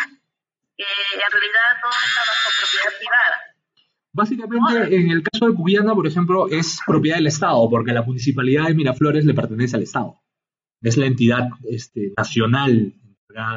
[0.76, 3.56] que en realidad todo está bajo propiedad privada.
[4.12, 8.68] Básicamente, en el caso de Cubiana, por ejemplo, es propiedad del Estado, porque la municipalidad
[8.68, 10.22] de Miraflores le pertenece al Estado.
[10.80, 12.94] Es la entidad este, nacional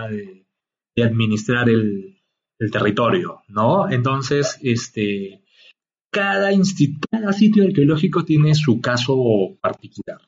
[0.09, 0.45] de,
[1.03, 2.15] administrar el,
[2.71, 3.89] territorio, ¿no?
[3.89, 5.41] Entonces, este,
[6.11, 9.15] cada, sitio arqueológico tiene su caso
[9.61, 10.19] particular,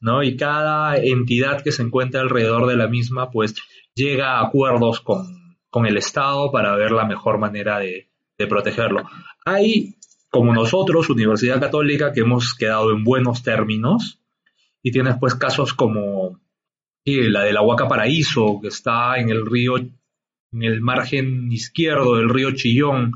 [0.00, 0.24] ¿no?
[0.24, 3.54] Y cada entidad que se encuentra alrededor de la misma, pues,
[3.94, 5.38] llega a acuerdos con,
[5.86, 9.08] el Estado para ver la mejor manera de, de protegerlo.
[9.44, 9.94] Hay,
[10.28, 14.20] como nosotros, Universidad Católica, que hemos quedado en buenos términos,
[14.82, 16.40] y tienes pues casos como
[17.04, 22.28] la de la Huaca Paraíso, que está en el río, en el margen izquierdo del
[22.28, 23.12] río Chillón,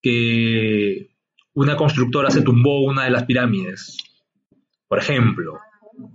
[0.00, 1.08] que
[1.54, 3.96] una constructora se tumbó una de las pirámides,
[4.88, 5.58] por ejemplo,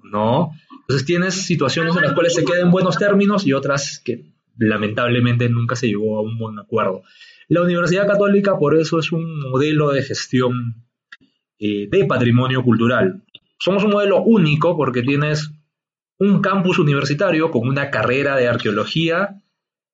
[0.03, 0.51] ¿no?
[0.81, 4.25] Entonces tienes situaciones en las cuales se quedan en buenos términos y otras que
[4.57, 7.03] lamentablemente nunca se llegó a un buen acuerdo.
[7.47, 10.85] La Universidad Católica por eso es un modelo de gestión
[11.59, 13.23] eh, de patrimonio cultural.
[13.59, 15.51] Somos un modelo único porque tienes
[16.19, 19.41] un campus universitario con una carrera de arqueología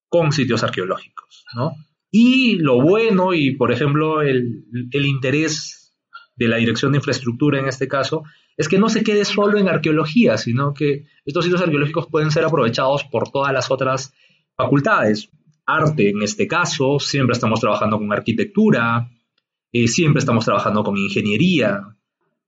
[0.09, 1.73] con sitios arqueológicos, ¿no?
[2.11, 5.95] Y lo bueno y, por ejemplo, el, interés
[6.35, 8.23] de la Dirección de Infraestructura en este caso,
[8.55, 12.45] es que no se quede solo en arqueología, sino que estos sitios arqueológicos pueden ser
[12.45, 14.13] aprovechados por todas las otras
[14.55, 15.31] facultades.
[15.65, 19.09] Arte, en este caso, siempre estamos trabajando con arquitectura,
[19.71, 21.81] eh, siempre estamos trabajando con ingeniería,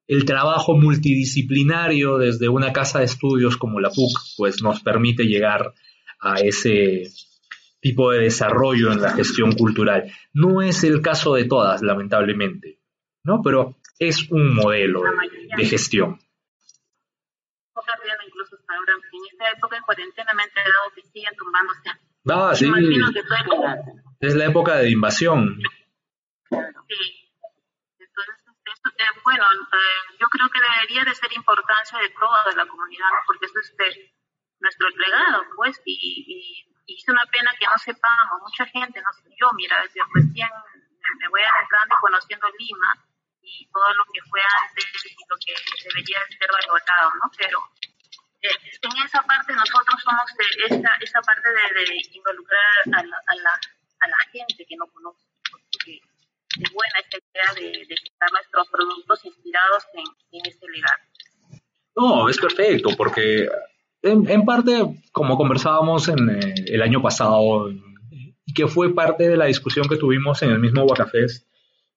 [0.07, 5.73] el trabajo multidisciplinario desde una casa de estudios como la PUC, pues nos permite llegar
[6.19, 7.03] a ese
[7.81, 10.11] tipo de desarrollo en la gestión cultural.
[10.33, 12.79] No es el caso de todas, lamentablemente,
[13.23, 13.41] ¿no?
[13.43, 15.01] Pero es un modelo
[15.57, 16.19] de, gestión.
[18.27, 21.89] Incluso ahora, en esta época de cuarentena me he enterado que siguen tumbándose.
[22.27, 22.69] Ah, sí.
[24.19, 25.59] Es la época de invasión.
[26.49, 27.24] Sí
[29.23, 33.59] bueno, eh, yo creo que debería de ser importancia de toda la comunidad, porque eso
[33.59, 33.73] es
[34.59, 39.29] nuestro legado, pues, y, y, es una pena que no sepamos, mucha gente, no sé,
[39.39, 40.49] yo, mira, desde recién
[41.19, 43.05] me voy adentrando y conociendo Lima
[43.41, 45.53] y todo lo que fue antes y lo que
[45.83, 47.31] debería ser valorado, ¿no?
[47.37, 47.57] Pero
[48.41, 53.35] eh, en esa parte nosotros somos de esa, esa parte de, involucrar a la, a,
[53.35, 53.53] la,
[53.99, 55.25] a la gente que no conoce,
[56.61, 57.95] es buena esta idea de, de
[58.31, 60.97] nuestros productos inspirados en, este legado.
[61.95, 63.47] No, es perfecto, porque
[64.01, 69.45] en, parte, como conversábamos en eh, el año pasado, y que fue parte de la
[69.45, 71.47] discusión que tuvimos en el mismo Wacafest,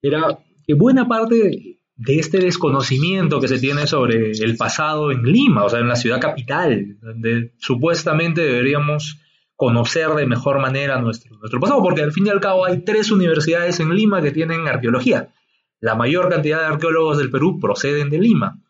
[0.00, 5.64] era que buena parte de este desconocimiento que se tiene sobre el pasado en Lima,
[5.64, 9.20] o sea, en la ciudad capital, donde supuestamente deberíamos
[9.58, 13.10] conocer de mejor manera nuestro, nuestro pasado, porque al fin y al cabo hay tres
[13.10, 15.34] universidades en Lima que tienen arqueología.
[15.80, 18.62] La mayor cantidad de arqueólogos del Perú proceden de Lima.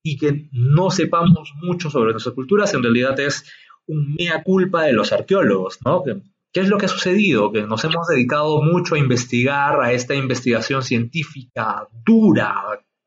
[0.00, 3.50] Y que no sepamos mucho sobre nuestras culturas en realidad es
[3.88, 6.04] un mea culpa de los arqueólogos, ¿no?
[6.52, 7.50] ¿Qué es lo que ha sucedido?
[7.50, 12.54] Que nos hemos dedicado mucho a investigar, a esta investigación científica dura,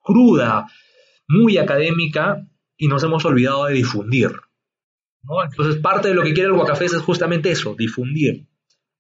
[0.02, 0.68] cruda,
[1.30, 2.46] muy académica,
[2.76, 4.32] y nos hemos olvidado de difundir.
[5.24, 8.48] Entonces, parte de lo que quiere el Guacafés es justamente eso, difundir.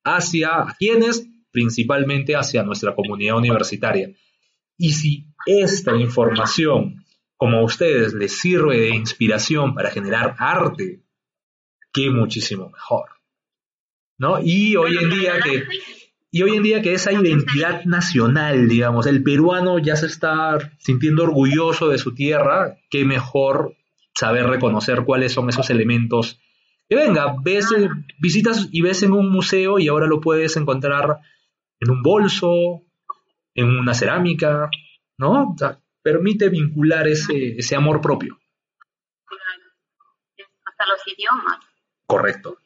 [0.03, 1.27] ¿Hacia quienes?
[1.51, 4.11] Principalmente hacia nuestra comunidad universitaria.
[4.77, 7.05] Y si esta información,
[7.37, 11.03] como a ustedes, les sirve de inspiración para generar arte,
[11.91, 13.09] qué muchísimo mejor.
[14.17, 14.39] ¿No?
[14.41, 15.65] Y hoy en día que
[16.33, 21.23] y hoy en día que esa identidad nacional, digamos, el peruano ya se está sintiendo
[21.23, 23.75] orgulloso de su tierra, qué mejor
[24.13, 26.39] saber reconocer cuáles son esos elementos.
[26.89, 27.67] Que venga, ves,
[28.19, 31.19] visitas y ves en un museo y ahora lo puedes encontrar
[31.79, 32.83] en un bolso,
[33.55, 34.69] en una cerámica,
[35.17, 35.55] ¿no?
[36.03, 38.39] permite vincular ese, ese amor propio.
[40.65, 41.59] Hasta los idiomas.
[42.07, 42.57] Correcto.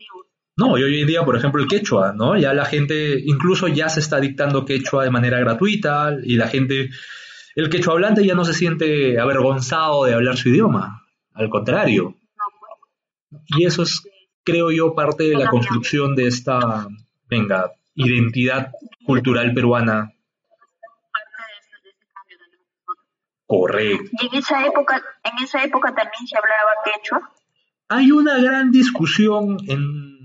[0.58, 2.38] No, y hoy en día, por ejemplo, el quechua, ¿no?
[2.38, 6.90] Ya la gente, incluso ya se está dictando quechua de manera gratuita y la gente,
[7.56, 11.05] el quechua hablante ya no se siente avergonzado de hablar su idioma,
[11.36, 12.16] al contrario.
[13.48, 14.02] Y eso es,
[14.44, 16.88] creo yo, parte de la construcción de esta,
[17.30, 18.72] venga, identidad
[19.06, 20.12] cultural peruana.
[23.46, 24.10] Correcto.
[24.20, 27.32] Y en esa época, en esa época también se hablaba quechua.
[27.90, 30.16] Hay una gran discusión en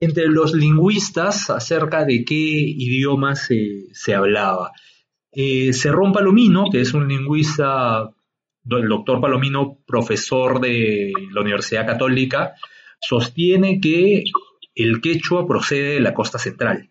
[0.00, 4.72] entre los lingüistas acerca de qué idioma se, hablaba.
[5.30, 8.10] Eh, Cerrón Palomino, que es un lingüista,
[8.68, 12.54] el doctor Palomino, profesor de la Universidad Católica,
[13.00, 14.24] sostiene que
[14.74, 16.90] el quechua procede de la costa central,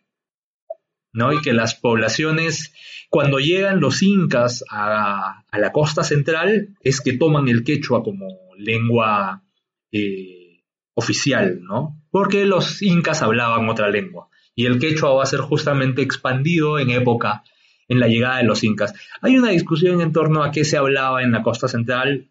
[1.13, 1.33] ¿no?
[1.33, 2.73] Y que las poblaciones,
[3.09, 8.27] cuando llegan los incas a, la costa central, es que toman el quechua como
[8.57, 9.43] lengua
[9.91, 10.63] eh,
[10.95, 11.99] oficial, ¿no?
[12.11, 16.89] porque los incas hablaban otra lengua y el quechua va a ser justamente expandido en
[16.89, 17.43] época,
[17.89, 18.93] en la llegada de los incas.
[19.21, 22.29] Hay una discusión en torno a qué se hablaba en la costa central,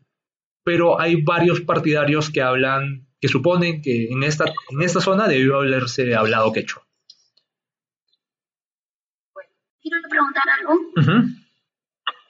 [0.65, 5.57] pero hay varios partidarios que hablan, que suponen que en esta, en esta zona debió
[5.57, 6.89] haberse hablado quechua.
[9.89, 10.75] quiero preguntar algo.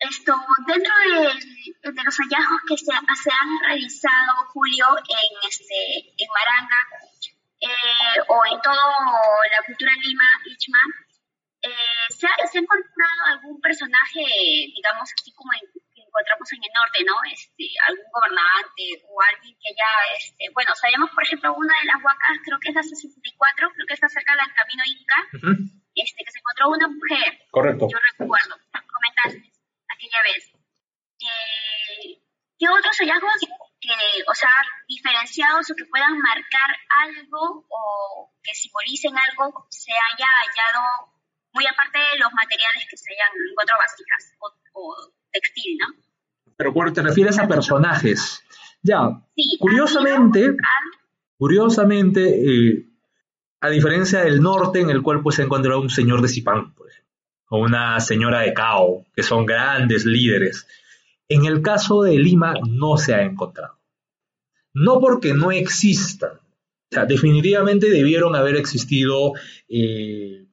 [0.00, 0.32] Esto,
[0.66, 6.80] dentro de, los hallazgos que se, han realizado, Julio, en, este, en Maranga,
[7.60, 10.78] eh, o en toda la cultura Lima, Ichma,
[11.62, 14.22] eh, ¿se, ha, encontrado algún personaje,
[14.74, 15.50] digamos, así como
[15.94, 17.16] que encontramos en el norte, ¿no?
[17.30, 21.98] Este, algún gobernante o alguien que haya, este, bueno, sabemos, por ejemplo, una de las
[22.02, 25.18] huacas, creo que es la 64, creo que está cerca del camino Inca,
[25.94, 27.42] este, que se encontró una mujer.
[27.50, 27.88] Correcto.
[27.90, 29.50] Yo recuerdo, comentaste
[29.90, 30.42] aquella vez.
[31.18, 32.22] Eh,
[32.58, 33.34] ¿Qué otros hallazgos
[33.80, 33.94] que,
[34.26, 34.54] o sea,
[34.86, 36.70] diferenciados o que puedan marcar
[37.06, 41.17] algo o que simbolicen algo se haya hallado
[41.58, 44.38] muy aparte de los materiales que se hayan encontrado vasijas
[44.72, 44.94] o,
[45.32, 45.86] textil, ¿no?
[46.56, 48.44] Pero te refieres a personajes.
[48.80, 49.20] Ya,
[49.58, 50.54] curiosamente,
[51.36, 52.86] curiosamente, eh,
[53.60, 56.88] a diferencia del norte, en el cual pues se encontrado un señor de Zipán, por
[56.88, 57.12] ejemplo,
[57.50, 60.68] o una señora de Cao, que son grandes líderes.
[61.28, 63.78] En el caso de Lima no se ha encontrado.
[64.72, 66.38] No porque no existan.
[67.08, 69.32] definitivamente debieron haber existido
[69.68, 70.47] eh,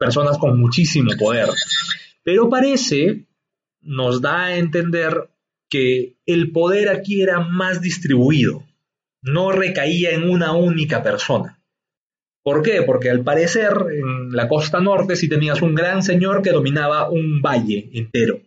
[0.00, 1.50] personas con muchísimo poder.
[2.24, 3.26] Pero parece,
[3.82, 5.28] nos da a entender
[5.68, 8.64] que el poder aquí era más distribuido,
[9.20, 11.60] no recaía en una única persona.
[12.42, 12.82] ¿Por qué?
[12.82, 17.42] Porque al parecer en la costa norte sí tenías un gran señor que dominaba un
[17.42, 18.40] valle entero.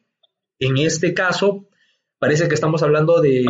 [0.60, 1.70] En este caso,
[2.18, 3.46] parece que estamos hablando de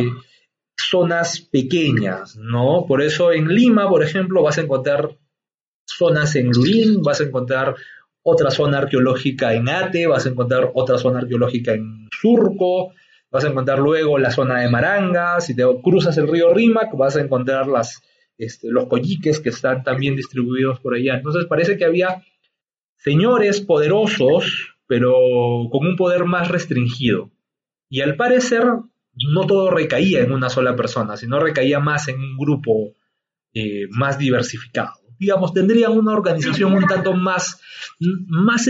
[0.78, 2.84] zonas pequeñas, ¿no?
[2.86, 5.16] Por eso en Lima, por ejemplo, vas a encontrar
[5.86, 7.74] zonas en Lurín, vas a encontrar
[8.22, 12.92] otra zona arqueológica en Ate, vas a encontrar otra zona arqueológica en Surco,
[13.30, 17.16] vas a encontrar luego la zona de Maranga, si te cruzas el río Rímac, vas
[17.16, 17.66] a encontrar
[18.38, 21.16] este, los colliques que están también distribuidos por allá.
[21.16, 22.24] Entonces parece que había
[22.96, 25.12] señores poderosos, pero
[25.70, 27.30] con un poder más restringido.
[27.90, 32.38] Y al parecer no todo recaía en una sola persona, sino recaía más en un
[32.38, 32.94] grupo
[33.52, 35.03] eh, más diversificado.
[35.18, 37.60] Digamos, tendrían una organización un tanto más,
[38.00, 38.68] más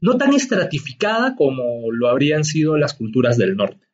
[0.00, 3.88] no tan estratificada como lo habrían sido las culturas del norte.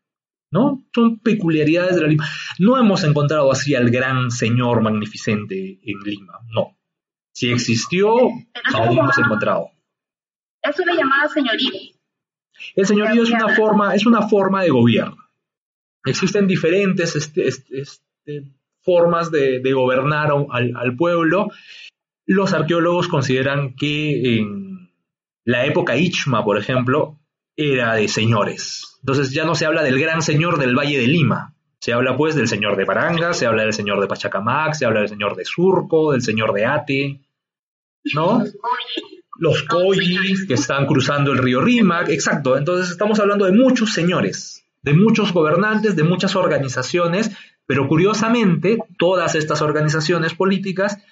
[0.50, 0.82] ¿No?
[0.94, 2.26] Son peculiaridades de la Lima.
[2.58, 6.78] No hemos encontrado así al gran señor magnificente en Lima, no.
[7.34, 8.14] Si existió,
[8.72, 9.70] no lo hemos encontrado.
[10.62, 11.70] Eso le llamaba señorío.
[12.74, 15.16] El señorío es una forma, es una forma de gobierno.
[16.04, 21.48] Existen diferentes este, este, este, formas de, gobernar al, pueblo.
[22.26, 24.90] Los arqueólogos consideran que en
[25.44, 27.18] la época Ichma, por ejemplo,
[27.56, 28.98] era de señores.
[29.00, 32.34] Entonces ya no se habla del gran señor del Valle de Lima, se habla pues
[32.34, 35.44] del señor de Baranga, se habla del señor de Pachacamac, se habla del señor de
[35.44, 37.20] Surco, del señor de Ate,
[38.14, 38.44] ¿no?
[39.38, 42.56] Los Coyis que están cruzando el río Rímac, exacto.
[42.56, 47.30] Entonces estamos hablando de muchos señores, de muchos gobernantes, de muchas organizaciones,
[47.68, 51.04] pero curiosamente todas estas organizaciones políticas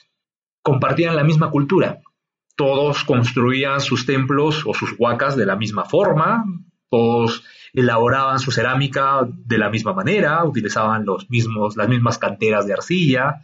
[0.62, 2.00] compartían la misma cultura.
[2.56, 6.46] Todos construían sus templos o sus huacas de la misma forma,
[6.88, 12.72] todos elaboraban su cerámica de la misma manera, utilizaban los mismos, las mismas canteras de
[12.72, 13.42] arcilla,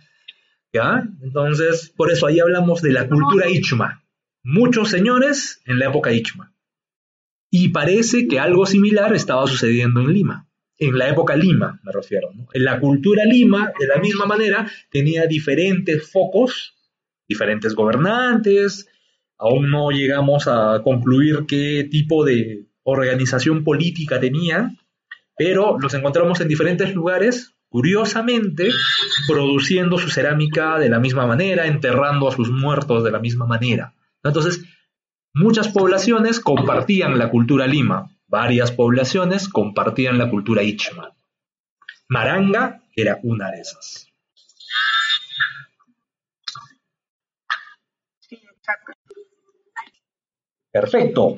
[0.72, 1.06] ¿ya?
[1.20, 4.05] Entonces, por eso ahí hablamos de la cultura Ichma.
[4.43, 6.55] Muchos señores en la época Ichma.
[7.51, 10.48] Y parece que algo similar estaba sucediendo en Lima.
[10.84, 12.32] En la época Lima, me refiero.
[12.52, 16.74] En la cultura Lima, de la misma manera, tenía diferentes focos,
[17.28, 18.88] diferentes gobernantes.
[19.38, 24.74] Aún no llegamos a concluir qué tipo de organización política tenía,
[25.36, 28.70] pero los encontramos en diferentes lugares, curiosamente,
[29.28, 33.94] produciendo su cerámica de la misma manera, enterrando a sus muertos de la misma manera.
[34.24, 34.64] Entonces,
[35.32, 41.14] muchas poblaciones compartían la cultura lima, varias poblaciones compartían la cultura ichma.
[42.09, 44.09] Maranga era una de esas.
[50.70, 51.36] Perfecto.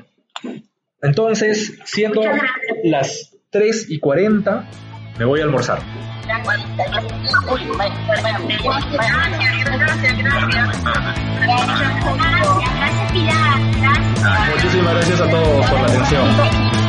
[1.02, 2.22] Entonces, siendo
[2.84, 4.68] las 3 y 40,
[5.18, 5.80] me voy a almorzar.
[14.54, 16.83] Muchísimas gracias a todos por la atención.